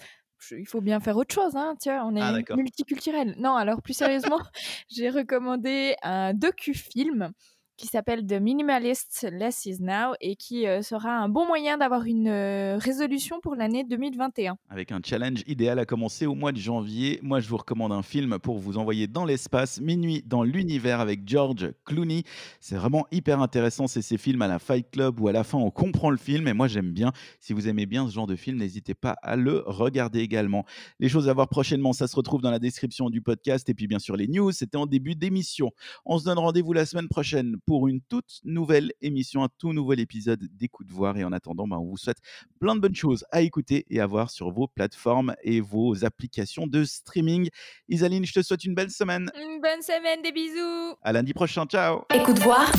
il 0.52 0.66
faut 0.68 0.82
bien 0.82 1.00
faire 1.00 1.18
autre 1.18 1.34
chose, 1.34 1.56
hein. 1.56 1.76
Tiens, 1.80 2.04
on 2.06 2.16
est 2.16 2.22
Ah, 2.22 2.56
multiculturel. 2.56 3.36
Non, 3.38 3.56
alors 3.56 3.82
plus 3.82 3.94
sérieusement, 3.94 4.40
j'ai 4.90 5.10
recommandé 5.10 5.96
un 6.04 6.34
docu-film 6.34 7.32
qui 7.78 7.88
s'appelle 7.88 8.26
The 8.26 8.34
Minimalist 8.34 9.28
Less 9.32 9.66
Is 9.66 9.78
Now 9.82 10.14
et 10.22 10.36
qui 10.36 10.68
euh, 10.68 10.82
sera 10.82 11.12
un 11.18 11.30
bon 11.30 11.46
moyen 11.46 11.78
d'avoir 11.78 12.06
une 12.06 12.28
euh, 12.28 12.78
résolution 12.78 13.40
pour 13.42 13.56
l'année 13.56 13.84
2021. 13.84 14.58
avec 14.70 14.92
un 14.92 15.00
challenge 15.04 15.44
idéal 15.48 15.80
à 15.80 15.86
commencer 15.86 16.26
au 16.26 16.36
mois 16.36 16.52
de 16.52 16.58
janvier. 16.58 17.20
Moi, 17.22 17.40
je 17.40 17.50
vous 17.50 17.58
recommande 17.58 17.92
un 17.92 18.02
film 18.02 18.40
pour 18.40 18.58
vous 18.60 18.78
envoyer 18.78 19.08
dans 19.08 19.26
l'espace, 19.26 19.82
Minuit 19.82 20.24
dans 20.26 20.44
l'univers 20.44 21.00
avec 21.00 21.28
George 21.28 21.74
Clooney. 21.86 22.24
C'est 22.60 22.76
vraiment 22.76 23.06
hyper 23.12 23.42
intéressant. 23.42 23.88
C'est 23.88 24.02
ces 24.02 24.18
films 24.18 24.42
à 24.42 24.48
la 24.48 24.60
Fight 24.60 24.90
Club 24.92 25.20
où 25.20 25.28
à 25.28 25.32
la 25.32 25.44
fin 25.44 25.58
on 25.58 25.72
comprend 25.72 26.10
le 26.10 26.18
film 26.18 26.48
et 26.48 26.54
moi 26.54 26.68
j'aime 26.68 26.92
bien. 26.92 27.12
Si 27.40 27.54
vous 27.54 27.68
aimez 27.68 27.86
bien 27.86 28.08
ce 28.08 28.14
genre 28.14 28.28
de 28.28 28.36
film, 28.36 28.58
n'hésitez 28.58 28.94
pas 28.94 29.16
à 29.22 29.36
le 29.36 29.64
regarder 29.66 30.20
également. 30.20 30.66
Les 31.00 31.10
choses 31.10 31.30
à 31.30 31.34
voir 31.34 31.50
prochainement, 31.50 31.94
ça 31.94 32.08
se 32.08 32.16
retrouve 32.16 32.42
dans 32.42 32.52
la 32.52 32.60
description 32.60 33.10
du 33.10 33.22
podcast 33.22 33.68
et 33.70 33.74
puis 33.74 33.88
bien 33.88 34.00
sûr 34.00 34.16
les 34.16 34.28
news. 34.28 34.52
C'était 34.52 34.78
en 34.78 34.86
début 34.86 35.16
d'émission. 35.16 35.72
On 36.06 36.18
se 36.18 36.26
donne 36.26 36.40
rendez-vous 36.40 36.74
la 36.74 36.86
semaine 36.86 37.08
prochaine 37.08 37.58
pour 37.66 37.88
une 37.88 38.02
toute 38.02 38.40
nouvelle 38.44 38.92
émission, 39.02 39.44
un 39.44 39.50
tout 39.58 39.74
nouvel 39.74 40.00
épisode 40.00 40.48
d'Écoute 40.52 40.88
Voir. 40.92 41.18
Et 41.18 41.24
en 41.24 41.32
attendant, 41.32 41.68
bah, 41.68 41.78
on 41.80 41.86
vous 41.86 41.98
souhaite 41.98 42.20
plein 42.60 42.76
de 42.76 42.80
bonnes 42.80 42.96
choses 42.96 43.26
à 43.32 43.42
écouter 43.42 43.86
et 43.90 44.00
à 44.00 44.08
voir 44.08 44.30
sur 44.30 44.52
vos 44.52 44.68
plateformes 44.68 45.36
et 45.44 45.62
vos 45.62 46.06
applications 46.06 46.68
de 46.68 46.84
streaming. 46.84 47.50
Isaline, 47.90 48.26
je 48.26 48.34
te 48.34 48.42
souhaite 48.42 48.64
une 48.64 48.76
belle 48.76 48.92
semaine. 48.92 49.32
Une 49.36 49.62
bonne 49.62 49.82
semaine, 49.82 50.22
des 50.22 50.32
bisous 50.32 50.96
À 51.02 51.12
lundi 51.12 51.34
prochain. 51.34 51.66
Ciao. 51.66 52.04
Écoute 52.14 52.40
voir, 52.40 52.72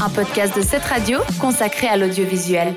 un 0.00 0.10
podcast 0.10 0.56
de 0.56 0.62
cette 0.62 0.84
radio 0.84 1.18
consacré 1.40 1.88
à 1.88 1.96
l'audiovisuel. 1.96 2.74